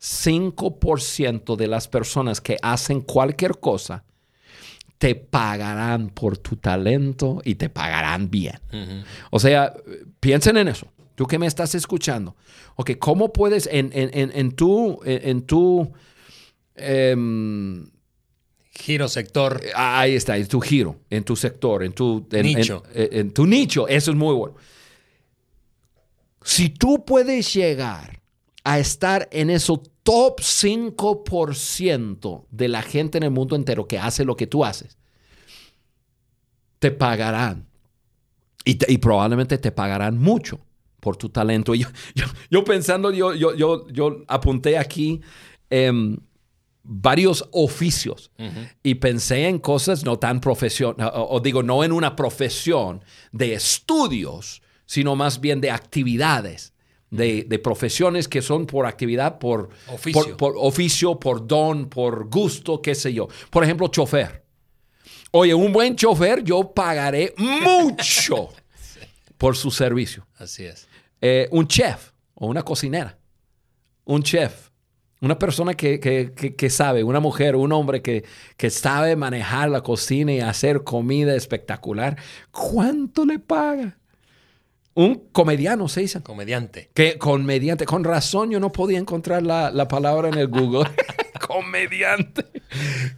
5% 0.00 1.56
de 1.56 1.66
las 1.66 1.88
personas 1.88 2.40
que 2.40 2.56
hacen 2.62 3.00
cualquier 3.00 3.58
cosa 3.58 4.04
te 4.98 5.14
pagarán 5.14 6.10
por 6.10 6.38
tu 6.38 6.56
talento 6.56 7.40
y 7.44 7.54
te 7.54 7.68
pagarán 7.68 8.30
bien. 8.30 8.58
O 9.30 9.38
sea, 9.38 9.74
piensen 10.20 10.56
en 10.56 10.68
eso. 10.68 10.88
Tú 11.14 11.26
que 11.26 11.38
me 11.38 11.46
estás 11.46 11.74
escuchando. 11.74 12.36
Ok, 12.76 12.92
¿cómo 12.98 13.32
puedes 13.32 13.68
en, 13.72 13.90
en, 13.92 14.10
en, 14.12 14.52
tu, 14.52 15.00
en, 15.04 15.42
tu 15.42 15.92
em, 16.76 17.88
Giro, 18.78 19.08
sector. 19.08 19.60
Eh, 19.64 19.72
ahí 19.74 20.14
está, 20.14 20.36
en 20.36 20.46
tu 20.46 20.60
giro, 20.60 21.00
en 21.10 21.24
tu 21.24 21.34
sector, 21.34 21.82
en 21.82 21.92
tu 21.92 22.26
nicho. 22.30 22.84
En, 22.94 23.32
tu 23.32 23.46
nicho, 23.46 23.88
eso 23.88 24.12
es 24.12 24.16
muy 24.16 24.34
bueno. 24.34 24.54
Si 26.42 26.68
tú 26.68 27.04
puedes 27.04 27.52
llegar 27.52 28.17
a 28.68 28.78
estar 28.78 29.28
en 29.32 29.48
eso 29.48 29.82
top 30.02 30.40
5% 30.40 32.44
de 32.50 32.68
la 32.68 32.82
gente 32.82 33.16
en 33.16 33.24
el 33.24 33.30
mundo 33.30 33.56
entero 33.56 33.88
que 33.88 33.98
hace 33.98 34.26
lo 34.26 34.36
que 34.36 34.46
tú 34.46 34.62
haces, 34.62 34.98
te 36.78 36.90
pagarán. 36.90 37.66
Y, 38.66 38.98
probablemente 38.98 39.56
te 39.56 39.72
pagarán 39.72 40.18
mucho 40.18 40.60
por 41.00 41.16
tu 41.16 41.30
talento. 41.30 41.74
Yo, 41.74 41.86
yo, 42.50 42.64
pensando, 42.64 43.10
yo, 43.10 43.34
yo, 43.34 43.54
yo, 43.54 43.88
yo 43.88 44.22
apunté 44.28 44.76
aquí 44.76 45.22
em, 45.70 46.18
varios 46.82 47.48
oficios 47.52 48.30
y 48.82 48.96
pensé 48.96 49.48
en 49.48 49.58
cosas 49.58 50.04
no 50.04 50.18
tan 50.18 50.42
profesionales, 50.42 51.10
o, 51.14 51.40
digo, 51.40 51.62
no 51.62 51.84
en 51.84 51.92
una 51.92 52.14
profesión 52.14 53.02
de 53.32 53.54
estudios, 53.54 54.60
sino 54.84 55.16
más 55.16 55.40
bien 55.40 55.62
de 55.62 55.70
actividades. 55.70 56.74
De, 57.10 57.60
profesiones 57.62 58.28
que 58.28 58.42
son 58.42 58.66
por 58.66 58.86
actividad, 58.86 59.38
por 59.38 59.70
oficio. 59.88 60.36
por 60.36 60.54
oficio, 60.56 61.18
por 61.18 61.46
don, 61.46 61.88
por 61.88 62.28
gusto, 62.28 62.82
qué 62.82 62.94
sé 62.94 63.14
yo. 63.14 63.28
Por 63.50 63.64
ejemplo, 63.64 63.88
chofer. 63.88 64.44
Oye, 65.30 65.54
un 65.54 65.72
buen 65.72 65.96
chofer, 65.96 66.42
yo 66.42 66.72
pagaré 66.72 67.34
mucho 67.36 68.50
por 69.38 69.56
su 69.56 69.70
servicio. 69.70 70.26
Así 70.36 70.64
es. 70.64 70.86
Eh, 71.20 71.48
un 71.50 71.66
chef 71.66 72.12
o 72.34 72.46
una 72.46 72.62
cocinera. 72.62 73.18
Un 74.04 74.22
chef. 74.22 74.68
Una 75.20 75.36
persona 75.36 75.74
que, 75.74 76.70
sabe, 76.70 77.02
una 77.02 77.18
mujer, 77.18 77.56
un 77.56 77.72
hombre 77.72 78.02
que, 78.02 78.24
que, 78.56 78.70
sabe 78.70 79.16
manejar 79.16 79.68
la 79.68 79.80
cocina 79.80 80.32
y 80.32 80.40
hacer 80.40 80.84
comida 80.84 81.34
espectacular. 81.34 82.16
¿Cuánto 82.52 83.24
le 83.24 83.40
paga? 83.40 83.98
Un 84.98 85.28
comediano, 85.30 85.86
se 85.86 86.00
dice. 86.00 86.20
Comediante. 86.24 86.90
Que 86.92 87.18
comediante. 87.18 87.84
Con 87.86 88.02
razón 88.02 88.50
yo 88.50 88.58
no 88.58 88.72
podía 88.72 88.98
encontrar 88.98 89.44
la, 89.44 89.70
la 89.70 89.86
palabra 89.86 90.28
en 90.28 90.34
el 90.34 90.48
Google. 90.48 90.90
comediante. 91.46 92.44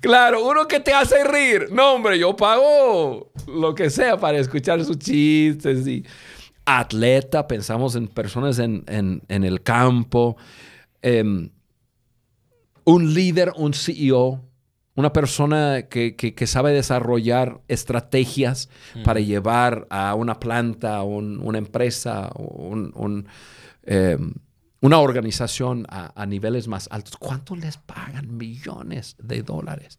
Claro, 0.01 0.47
uno 0.47 0.69
que 0.69 0.81
te 0.81 0.93
hace 0.93 1.25
reír. 1.25 1.69
No, 1.73 1.95
hombre, 1.95 2.19
yo 2.19 2.37
pago 2.37 3.33
lo 3.47 3.75
que 3.75 3.89
sea 3.89 4.19
para 4.19 4.37
escuchar 4.37 4.85
sus 4.85 4.99
chistes. 4.99 5.87
Y 5.87 6.05
atleta, 6.67 7.49
pensamos 7.49 7.97
en 7.97 8.09
personas 8.09 8.59
en, 8.59 9.23
el 9.27 9.63
campo. 9.63 10.37
Em, 11.01 11.49
un 12.85 13.15
líder, 13.15 13.55
un 13.57 13.73
CEO, 13.73 14.45
una 15.01 15.13
persona 15.13 15.89
que, 15.89 16.35
sabe 16.47 16.73
desarrollar 16.73 17.61
estrategias 17.69 18.69
para 19.03 19.21
llevar 19.21 19.87
a 19.91 20.15
una 20.15 20.39
planta, 20.39 21.03
una 21.03 21.59
empresa, 21.59 22.31
un, 22.37 23.27
em, 23.83 24.35
una 24.83 24.99
organización 24.99 25.87
a, 25.89 26.27
niveles 26.27 26.69
más 26.69 26.87
altos, 26.91 27.17
¿cuánto 27.17 27.57
les 27.57 27.79
pagan? 27.79 28.37
Millones 28.37 29.17
de 29.19 29.43
dólares. 29.43 29.99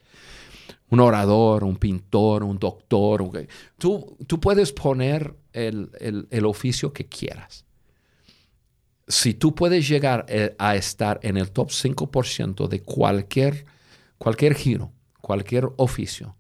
Un 0.90 1.00
orador, 1.00 1.64
un 1.64 1.78
pintor, 1.78 2.44
un 2.44 2.60
doctor. 2.60 3.48
Tú, 3.78 4.18
tú 4.28 4.40
puedes 4.40 4.72
poner 4.72 5.36
el, 5.52 6.46
oficio 6.46 6.94
que 6.94 7.08
quieras. 7.08 7.66
Si 9.08 9.34
tú 9.34 9.56
puedes 9.56 9.88
llegar 9.90 10.26
eh, 10.30 10.56
a 10.60 10.76
estar 10.76 11.20
en 11.24 11.38
el 11.38 11.52
top 11.52 11.70
5% 11.70 12.68
de 12.68 12.82
cualquier, 12.82 13.66
cualquier 14.22 14.54
giro, 14.54 14.92
cualquier 15.20 15.70
oficio, 15.78 16.36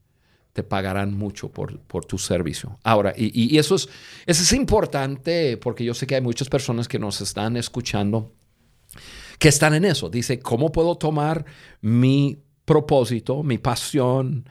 te 0.53 0.61
pagarán 0.61 1.17
mucho 1.17 1.49
por, 1.49 1.79
por 1.79 2.05
tu 2.05 2.19
servicio. 2.19 2.77
Ahora, 2.83 3.11
y, 3.17 3.57
eso, 3.57 3.73
es, 3.73 3.89
eso 4.27 4.43
es 4.43 4.53
importante 4.53 5.57
porque 5.57 5.83
yo 5.83 5.95
sé 5.95 6.05
que 6.05 6.13
hay 6.13 6.21
muchas 6.21 6.47
personas 6.47 6.87
que 6.87 6.99
nos 6.99 7.21
están 7.21 7.57
escuchando 7.57 8.35
que 9.39 9.47
están 9.47 9.73
en 9.73 9.85
eso. 9.85 10.11
Dice, 10.11 10.37
¿cómo 10.37 10.71
puedo 10.71 10.95
tomar 10.95 11.43
mi 11.81 12.37
propósito, 12.65 13.41
mi 13.41 13.57
pasión, 13.57 14.47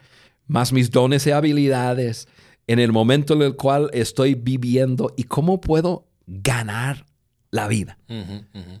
más 0.47 0.73
mis 0.73 0.91
dones 0.91 1.25
y 1.25 1.31
habilidades 1.31 2.27
en 2.67 2.79
el 2.79 2.91
momento 2.91 3.33
en 3.35 3.43
el 3.43 3.55
cual 3.55 3.89
estoy 3.93 4.35
viviendo 4.35 5.13
y 5.15 5.23
cómo 5.23 5.61
puedo 5.61 6.05
ganar 6.27 7.05
la 7.49 7.69
vida? 7.69 7.97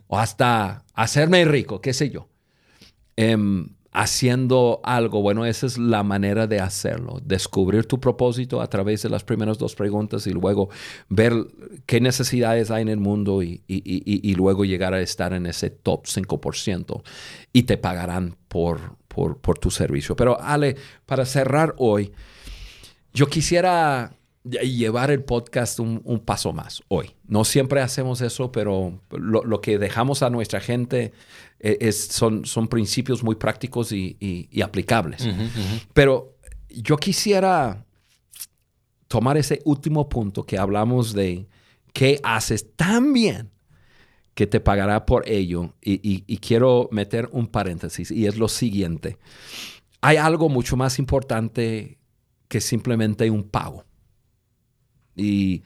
O 0.07 0.19
hasta 0.19 0.83
hacerme 0.93 1.45
rico, 1.45 1.79
qué 1.79 1.93
sé 1.93 2.09
yo. 2.09 2.27
Em, 3.15 3.69
haciendo 3.91 4.79
algo, 4.83 5.21
bueno, 5.21 5.45
esa 5.45 5.65
es 5.65 5.77
la 5.77 6.03
manera 6.03 6.47
de 6.47 6.59
hacerlo. 6.59 7.19
Descubrir 7.23 7.85
tu 7.85 7.99
propósito 7.99 8.61
a 8.61 8.67
través 8.67 9.03
de 9.03 9.09
las 9.09 9.23
primeras 9.23 9.57
dos 9.57 9.75
preguntas 9.75 10.27
y 10.27 10.31
luego 10.31 10.69
ver 11.09 11.33
qué 11.85 11.99
necesidades 11.99 12.71
hay 12.71 12.83
en 12.83 12.89
el 12.89 12.99
mundo 12.99 13.43
y, 13.43 13.61
luego 14.35 14.63
llegar 14.63 14.93
a 14.93 15.01
estar 15.01 15.33
en 15.33 15.45
ese 15.45 15.69
top 15.69 16.05
5% 16.05 17.03
y 17.51 17.63
te 17.63 17.77
pagarán 17.77 18.37
por, 18.47 18.95
por, 19.07 19.59
tu 19.59 19.69
servicio. 19.69 20.15
Pero 20.15 20.39
Ale, 20.39 20.77
para 21.05 21.25
cerrar 21.25 21.75
hoy, 21.77 22.13
yo 23.13 23.27
quisiera 23.27 24.13
llevar 24.43 25.11
el 25.11 25.23
podcast 25.23 25.79
un, 25.79 26.21
paso 26.25 26.53
más 26.53 26.81
hoy. 26.87 27.11
No 27.27 27.43
siempre 27.43 27.81
hacemos 27.81 28.21
eso, 28.21 28.51
pero 28.51 28.99
lo, 29.11 29.61
que 29.61 29.77
dejamos 29.77 30.23
a 30.23 30.29
nuestra 30.29 30.61
gente 30.61 31.11
es, 31.61 32.07
son, 32.07 32.45
son 32.45 32.67
principios 32.67 33.23
muy 33.23 33.35
prácticos 33.35 33.91
y, 33.91 34.49
aplicables. 34.63 35.27
Pero 35.93 36.37
yo 36.69 36.97
quisiera 36.97 37.85
tomar 39.07 39.37
ese 39.37 39.61
último 39.65 40.09
punto 40.09 40.43
que 40.43 40.57
hablamos 40.57 41.13
de 41.13 41.47
qué 41.93 42.19
haces 42.23 42.75
tan 42.75 43.13
bien 43.13 43.51
que 44.33 44.47
te 44.47 44.59
pagará 44.59 45.05
por 45.05 45.27
ello. 45.29 45.75
y 45.81 46.37
quiero 46.37 46.89
meter 46.91 47.29
un 47.31 47.47
paréntesis 47.47 48.11
y 48.11 48.25
es 48.25 48.37
lo 48.37 48.47
siguiente. 48.47 49.17
Hay 50.01 50.17
algo 50.17 50.49
mucho 50.49 50.75
más 50.75 50.97
importante 50.97 51.99
que 52.47 52.59
simplemente 52.59 53.29
un 53.29 53.43
pago. 53.43 53.85
Y 55.15 55.63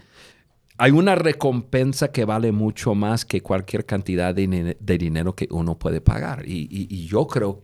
hay 0.78 0.92
una 0.92 1.16
recompensa 1.16 2.12
que 2.12 2.26
vale 2.26 2.52
mucho 2.52 2.96
más 2.96 3.24
que 3.26 3.42
cualquier 3.42 3.86
cantidad 3.86 4.36
de, 4.36 4.78
dinero 4.80 5.36
que 5.36 5.48
uno 5.52 5.80
puede 5.80 6.02
pagar. 6.02 6.44
Y, 6.46 7.08
yo 7.08 7.28
creo 7.28 7.64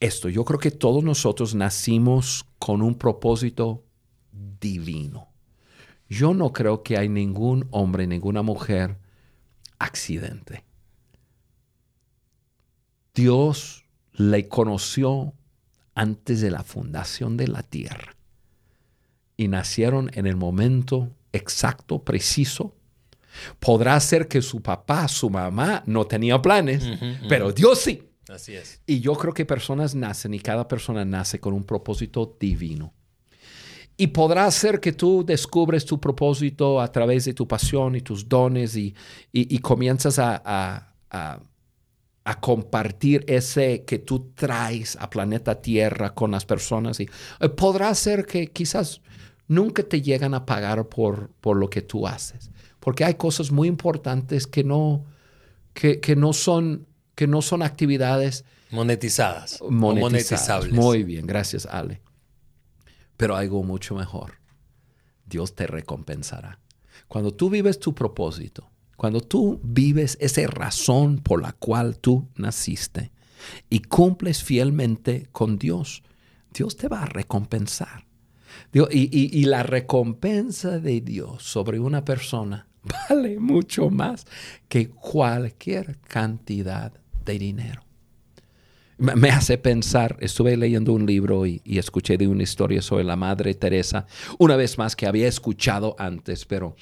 esto, 0.00 0.28
yo 0.28 0.44
creo 0.44 0.58
que 0.58 0.70
todos 0.70 1.02
nosotros 1.02 1.54
nacimos 1.54 2.44
con 2.58 2.82
un 2.82 2.96
propósito 2.96 3.84
divino. 4.60 5.28
Yo 6.08 6.34
no 6.34 6.52
creo 6.52 6.82
que 6.82 6.98
hay 6.98 7.08
ningún 7.08 7.66
hombre, 7.70 8.06
ninguna 8.06 8.42
mujer 8.42 8.98
accidente. 9.78 10.64
Dios 13.14 13.86
le 14.12 14.46
conoció 14.46 15.32
antes 15.94 16.42
de 16.42 16.50
la 16.50 16.62
fundación 16.62 17.38
de 17.38 17.48
la 17.48 17.62
tierra 17.62 18.14
y 19.38 19.48
nacieron 19.48 20.10
en 20.12 20.26
el 20.26 20.36
momento 20.36 21.10
exacto, 21.36 22.02
preciso. 22.02 22.74
Podrá 23.60 23.98
ser 24.00 24.28
que 24.28 24.42
su 24.42 24.62
papá, 24.62 25.08
su 25.08 25.30
mamá 25.30 25.82
no 25.86 26.06
tenía 26.06 26.40
planes, 26.40 26.84
pero 27.28 27.52
Dios 27.52 27.80
sí. 27.80 28.02
Así 28.28 28.54
es. 28.54 28.80
Y 28.86 29.00
yo 29.00 29.14
creo 29.14 29.32
que 29.32 29.44
personas 29.44 29.94
nacen 29.94 30.34
y 30.34 30.40
cada 30.40 30.66
persona 30.66 31.04
nace 31.04 31.38
con 31.38 31.54
un 31.54 31.64
propósito 31.64 32.36
divino. 32.40 32.92
Y 33.96 34.08
podrá 34.08 34.50
ser 34.50 34.80
que 34.80 34.92
tú 34.92 35.24
descubres 35.24 35.84
tu 35.86 35.98
propósito 35.98 36.80
a 36.80 36.90
través 36.92 37.24
de 37.24 37.32
tu 37.32 37.48
pasión 37.48 37.96
y 37.96 38.02
tus 38.02 38.28
dones 38.28 38.76
y, 38.76 38.94
comienzas 39.60 40.18
a, 40.18 40.92
a, 41.10 41.40
compartir 42.40 43.24
ese 43.28 43.84
que 43.84 43.98
tú 44.00 44.32
traes 44.34 44.96
a 45.00 45.08
planeta 45.08 45.62
Tierra 45.62 46.12
con 46.12 46.32
las 46.32 46.44
personas. 46.44 47.00
Y 47.00 47.08
eh, 47.40 47.48
podrá 47.48 47.94
ser 47.94 48.26
que 48.26 48.48
quizás 48.48 49.00
nunca 49.48 49.82
te 49.82 50.02
llegan 50.02 50.34
a 50.34 50.46
pagar 50.46 50.88
por, 50.88 51.30
por 51.40 51.56
lo 51.56 51.70
que 51.70 51.82
tú 51.82 52.06
haces. 52.06 52.50
Porque 52.80 53.04
hay 53.04 53.14
cosas 53.14 53.50
muy 53.50 53.68
importantes 53.68 54.46
que 54.46 54.64
no, 54.64 55.04
que, 55.74 56.16
no, 56.16 56.32
son, 56.32 56.86
que 57.14 57.26
no 57.26 57.42
son 57.42 57.62
actividades 57.62 58.44
monetizadas. 58.70 59.60
monetizables. 59.68 60.72
Muy 60.72 61.02
bien, 61.02 61.26
gracias 61.26 61.66
Ale. 61.66 62.00
Pero 63.16 63.36
algo 63.36 63.62
mucho 63.62 63.94
mejor. 63.94 64.34
Dios 65.24 65.54
te 65.54 65.66
recompensará. 65.66 66.60
Cuando 67.08 67.32
tú 67.32 67.50
vives 67.50 67.78
tu 67.80 67.94
propósito, 67.94 68.70
cuando 68.96 69.20
tú 69.20 69.60
vives 69.62 70.16
esa 70.20 70.46
razón 70.46 71.18
por 71.18 71.42
la 71.42 71.52
cual 71.52 71.98
tú 71.98 72.28
naciste 72.36 73.12
y 73.68 73.80
cumples 73.80 74.42
fielmente 74.42 75.28
con 75.32 75.58
Dios, 75.58 76.02
Dios 76.52 76.76
te 76.76 76.88
va 76.88 77.02
a 77.02 77.06
recompensar 77.06 78.06
y, 78.90 79.44
la 79.44 79.62
recompensa 79.62 80.78
de 80.78 81.00
Dios 81.00 81.42
sobre 81.42 81.78
una 81.78 82.04
persona 82.04 82.66
vale 83.08 83.38
mucho 83.38 83.90
más 83.90 84.26
que 84.68 84.88
cualquier 84.90 85.98
cantidad 86.00 86.92
de 87.24 87.38
dinero. 87.38 87.82
me 88.98 89.30
hace 89.30 89.58
pensar, 89.58 90.16
estuve 90.20 90.56
leyendo 90.56 90.92
un 90.92 91.06
libro 91.06 91.46
y, 91.46 91.60
escuché 91.64 92.16
de 92.16 92.28
una 92.28 92.42
historia 92.42 92.82
sobre 92.82 93.04
la 93.04 93.16
Madre 93.16 93.54
Teresa, 93.54 94.06
una 94.38 94.56
vez 94.56 94.78
más 94.78 94.94
que 94.94 95.06
había 95.06 95.28
escuchado 95.28 95.96
antes, 95.98 96.44
pero 96.44 96.76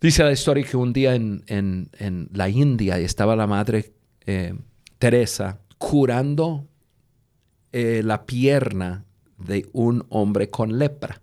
dice 0.00 0.24
la 0.24 0.32
historia 0.32 0.64
que 0.64 0.76
un 0.76 0.92
día 0.92 1.14
en, 1.14 2.28
la 2.32 2.48
India 2.48 2.98
estaba 2.98 3.36
la 3.36 3.46
Madre 3.46 3.92
eh, 4.26 4.54
Teresa 4.98 5.60
curando 5.78 6.66
eh, 7.72 8.02
la 8.04 8.24
pierna 8.24 9.05
de 9.38 9.68
un 9.72 10.04
hombre 10.08 10.50
con 10.50 10.78
lepra. 10.78 11.22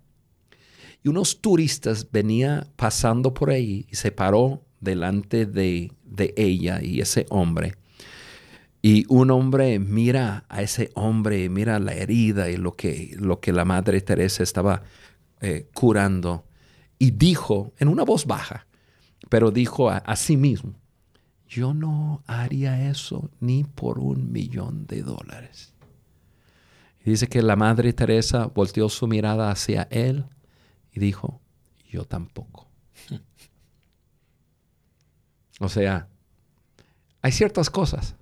Y 1.03 1.09
unos 1.09 1.41
turistas 1.41 2.09
venían 2.11 2.67
pasando 2.75 3.33
por 3.33 3.49
ahí 3.49 3.85
y 3.89 3.95
se 3.95 4.11
paró 4.11 4.63
delante 4.79 5.45
de, 5.45 5.91
de 6.03 6.33
ella 6.37 6.81
y 6.81 7.01
ese 7.01 7.25
hombre 7.29 7.75
y 8.85 9.05
un 9.07 9.31
hombre 9.31 9.79
mira 9.79 10.43
a 10.49 10.61
ese 10.61 10.91
hombre, 10.93 11.47
mira 11.47 11.79
la 11.79 11.93
herida 11.93 12.49
y 12.49 12.57
lo 12.57 12.75
que, 12.75 13.15
lo 13.17 13.39
que 13.39 13.53
la 13.53 13.63
Madre 13.63 14.01
Teresa 14.01 14.43
estaba 14.43 14.83
eh, 15.39 15.69
curando. 15.73 16.45
Y 16.99 17.11
dijo 17.11 17.73
en 17.79 17.87
una 17.87 18.03
voz 18.03 18.25
baja, 18.25 18.67
pero 19.29 19.51
dijo 19.51 19.89
a 19.89 20.15
sí 20.17 20.35
mismo, 20.35 20.73
yo 21.47 21.73
no 21.73 22.23
haría 22.27 22.89
eso 22.89 23.31
ni 23.39 23.63
por 23.63 23.99
un 23.99 24.33
millón 24.33 24.85
de 24.85 25.01
dólares. 25.01 25.72
Y 27.05 27.11
dice 27.11 27.27
que 27.27 27.41
la 27.41 27.55
Madre 27.55 27.91
Teresa 27.93 28.45
volteó 28.45 28.87
su 28.87 29.07
mirada 29.07 29.51
hacia 29.51 29.87
él 29.91 30.25
y 30.93 30.99
dijo, 30.99 31.41
yo 31.89 32.05
tampoco. 32.05 32.67
o 35.59 35.67
sea, 35.67 36.07
hay 37.21 37.31
ciertas 37.31 37.69
cosas 37.69 38.15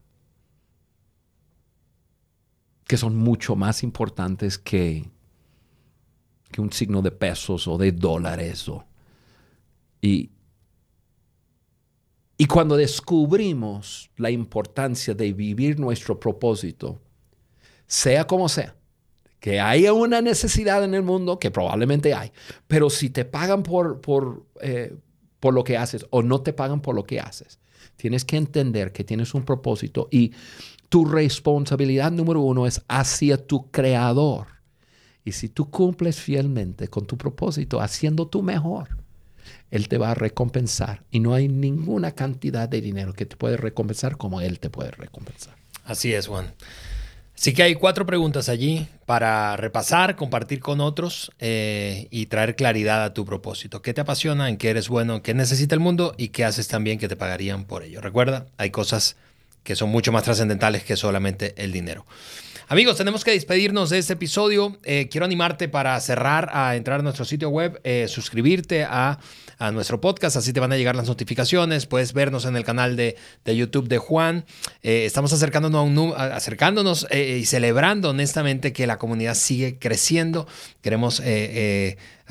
que 2.88 2.98
son 2.98 3.16
mucho 3.16 3.56
más 3.56 3.84
importantes 3.84 4.58
que, 4.58 5.10
que 6.52 6.60
un 6.60 6.74
signo 6.74 7.02
de 7.02 7.12
pesos 7.12 7.68
o 7.68 7.78
de 7.78 7.92
dólares. 7.92 8.66
y, 10.02 10.32
y 12.38 12.46
cuando 12.48 12.76
descubrimos 12.76 14.10
la 14.18 14.32
importancia 14.32 15.14
de 15.14 15.32
vivir 15.32 15.80
nuestro 15.80 16.20
propósito, 16.20 17.00
sea 17.92 18.26
como 18.26 18.48
sea, 18.48 18.74
que 19.42 19.60
haya 19.60 19.92
una 19.92 20.22
necesidad 20.22 20.82
en 20.86 20.94
el 20.94 21.04
mundo, 21.04 21.40
que 21.40 21.52
probablemente 21.52 22.14
hay, 22.14 22.32
pero 22.66 22.90
si 22.90 23.10
te 23.10 23.26
pagan 23.26 23.64
por, 23.64 24.00
por, 24.00 24.46
eh, 24.62 24.96
por 25.42 25.54
lo 25.54 25.66
que 25.66 25.76
haces 25.76 26.06
o 26.10 26.24
no 26.24 26.40
te 26.40 26.54
pagan 26.54 26.80
por 26.80 26.96
lo 26.96 27.04
que 27.04 27.20
haces, 27.20 27.60
tienes 27.98 28.24
que 28.24 28.38
entender 28.38 28.94
que 28.94 29.04
tienes 29.04 29.34
un 29.34 29.44
propósito 29.44 30.08
y 30.10 30.32
tu 30.88 31.04
responsabilidad 31.04 32.14
número 32.14 32.40
uno 32.40 32.66
es 32.66 32.82
hacia 32.88 33.46
tu 33.46 33.70
creador. 33.72 34.48
Y 35.26 35.34
si 35.34 35.50
tú 35.50 35.70
cumples 35.70 36.18
fielmente 36.18 36.88
con 36.88 37.06
tu 37.06 37.18
propósito, 37.18 37.82
haciendo 37.82 38.28
tu 38.28 38.42
mejor, 38.42 38.88
Él 39.70 39.90
te 39.90 39.98
va 39.98 40.12
a 40.12 40.16
recompensar. 40.16 41.04
Y 41.12 41.20
no 41.20 41.34
hay 41.34 41.50
ninguna 41.50 42.14
cantidad 42.14 42.70
de 42.70 42.80
dinero 42.80 43.14
que 43.14 43.26
te 43.26 43.36
puede 43.36 43.58
recompensar 43.58 44.16
como 44.16 44.40
Él 44.40 44.60
te 44.60 44.70
puede 44.70 44.92
recompensar. 44.92 45.56
Así 45.84 46.14
es, 46.14 46.28
Juan. 46.28 46.54
Así 47.42 47.54
que 47.56 47.64
hay 47.64 47.74
cuatro 47.74 48.06
preguntas 48.06 48.50
allí 48.50 48.86
para 49.08 49.58
repasar, 49.58 50.16
compartir 50.16 50.60
con 50.60 50.80
otros 50.80 51.32
eh, 51.40 52.08
y 52.12 52.28
traer 52.28 52.56
claridad 52.56 53.04
a 53.04 53.16
tu 53.16 53.26
propósito. 53.26 53.82
¿Qué 53.82 53.96
te 53.96 54.02
apasiona? 54.02 54.48
¿En 54.48 54.58
qué 54.58 54.70
eres 54.70 54.90
bueno? 54.90 55.24
¿Qué 55.24 55.34
necesita 55.34 55.74
el 55.74 55.82
mundo? 55.82 56.14
¿Y 56.20 56.28
qué 56.28 56.46
haces 56.46 56.68
también 56.68 57.00
que 57.00 57.08
te 57.08 57.16
pagarían 57.16 57.66
por 57.66 57.82
ello? 57.82 58.00
Recuerda, 58.00 58.46
hay 58.58 58.70
cosas 58.70 59.16
que 59.64 59.76
son 59.76 59.90
mucho 59.90 60.12
más 60.12 60.22
trascendentales 60.22 60.84
que 60.84 60.96
solamente 60.96 61.56
el 61.58 61.72
dinero. 61.72 62.06
Amigos, 62.68 62.96
tenemos 62.96 63.26
que 63.26 63.32
despedirnos 63.32 63.90
de 63.90 63.98
este 63.98 64.14
episodio. 64.14 64.78
Eh, 64.84 65.10
quiero 65.10 65.26
animarte 65.26 65.68
para 65.68 66.00
cerrar 66.00 66.50
a 66.54 66.76
entrar 66.76 67.00
a 67.00 67.04
nuestro 67.04 67.26
sitio 67.26 67.50
web, 67.50 67.82
eh, 67.84 68.06
suscribirte 68.08 68.84
a, 68.84 69.20
nuestro 69.70 70.02
podcast, 70.02 70.38
así 70.38 70.54
te 70.54 70.60
van 70.60 70.72
a 70.72 70.78
llegar 70.78 70.96
las 70.96 71.08
notificaciones. 71.08 71.86
Puedes 71.86 72.14
vernos 72.14 72.46
en 72.46 72.56
el 72.56 72.64
canal 72.64 72.96
de, 72.96 73.16
YouTube 73.46 73.88
de 73.88 74.00
Juan. 74.00 74.46
Eh, 74.82 75.06
estamos 75.06 75.32
acercándonos, 75.34 76.18
acercándonos 76.18 77.06
y 77.12 77.46
celebrando 77.46 78.10
honestamente 78.10 78.74
que 78.74 78.88
la 78.88 78.98
comunidad 78.98 79.36
sigue 79.36 79.78
creciendo. 79.78 80.48
Queremos 80.82 81.22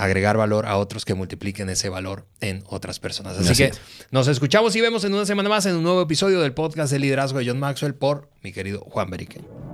agregar 0.00 0.36
valor 0.36 0.66
a 0.66 0.76
otros 0.76 1.04
que 1.04 1.14
multipliquen 1.14 1.68
ese 1.68 1.88
valor 1.88 2.24
en 2.40 2.64
otras 2.66 2.98
personas. 2.98 3.38
Así 3.38 3.54
que 3.54 3.72
nos 4.10 4.28
escuchamos 4.28 4.74
y 4.74 4.80
vemos 4.80 5.04
en 5.04 5.14
una 5.14 5.26
semana 5.26 5.48
más 5.48 5.66
en 5.66 5.76
un 5.76 5.82
nuevo 5.82 6.02
episodio 6.02 6.40
del 6.40 6.54
podcast 6.54 6.92
de 6.92 6.98
liderazgo 6.98 7.38
de 7.38 7.46
John 7.46 7.58
Maxwell 7.58 7.94
por 7.94 8.28
mi 8.42 8.52
querido 8.52 8.80
Juan 8.80 9.10
Beriken. 9.10 9.69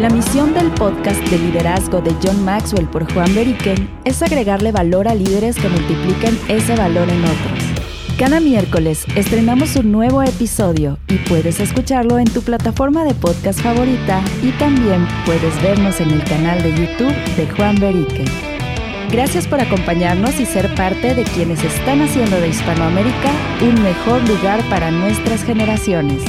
La 0.00 0.08
misión 0.08 0.54
del 0.54 0.70
podcast 0.70 1.20
de 1.28 1.38
liderazgo 1.38 2.00
de 2.00 2.16
John 2.22 2.42
Maxwell 2.42 2.88
por 2.88 3.12
Juan 3.12 3.34
Beriken 3.34 3.86
es 4.06 4.22
agregarle 4.22 4.72
valor 4.72 5.06
a 5.06 5.14
líderes 5.14 5.56
que 5.56 5.68
multipliquen 5.68 6.38
ese 6.48 6.74
valor 6.74 7.06
en 7.10 7.22
otros. 7.22 8.16
Cada 8.18 8.40
miércoles 8.40 9.04
estrenamos 9.14 9.76
un 9.76 9.92
nuevo 9.92 10.22
episodio 10.22 10.96
y 11.06 11.16
puedes 11.28 11.60
escucharlo 11.60 12.18
en 12.18 12.24
tu 12.24 12.40
plataforma 12.40 13.04
de 13.04 13.12
podcast 13.12 13.60
favorita 13.60 14.22
y 14.42 14.52
también 14.52 15.06
puedes 15.26 15.62
vernos 15.62 16.00
en 16.00 16.12
el 16.12 16.24
canal 16.24 16.62
de 16.62 16.70
YouTube 16.70 17.14
de 17.36 17.46
Juan 17.54 17.78
Berique. 17.78 18.24
Gracias 19.12 19.46
por 19.46 19.60
acompañarnos 19.60 20.40
y 20.40 20.46
ser 20.46 20.74
parte 20.76 21.14
de 21.14 21.24
quienes 21.24 21.62
están 21.62 22.00
haciendo 22.00 22.40
de 22.40 22.48
Hispanoamérica 22.48 23.32
un 23.60 23.82
mejor 23.82 24.26
lugar 24.26 24.66
para 24.70 24.90
nuestras 24.90 25.44
generaciones. 25.44 26.22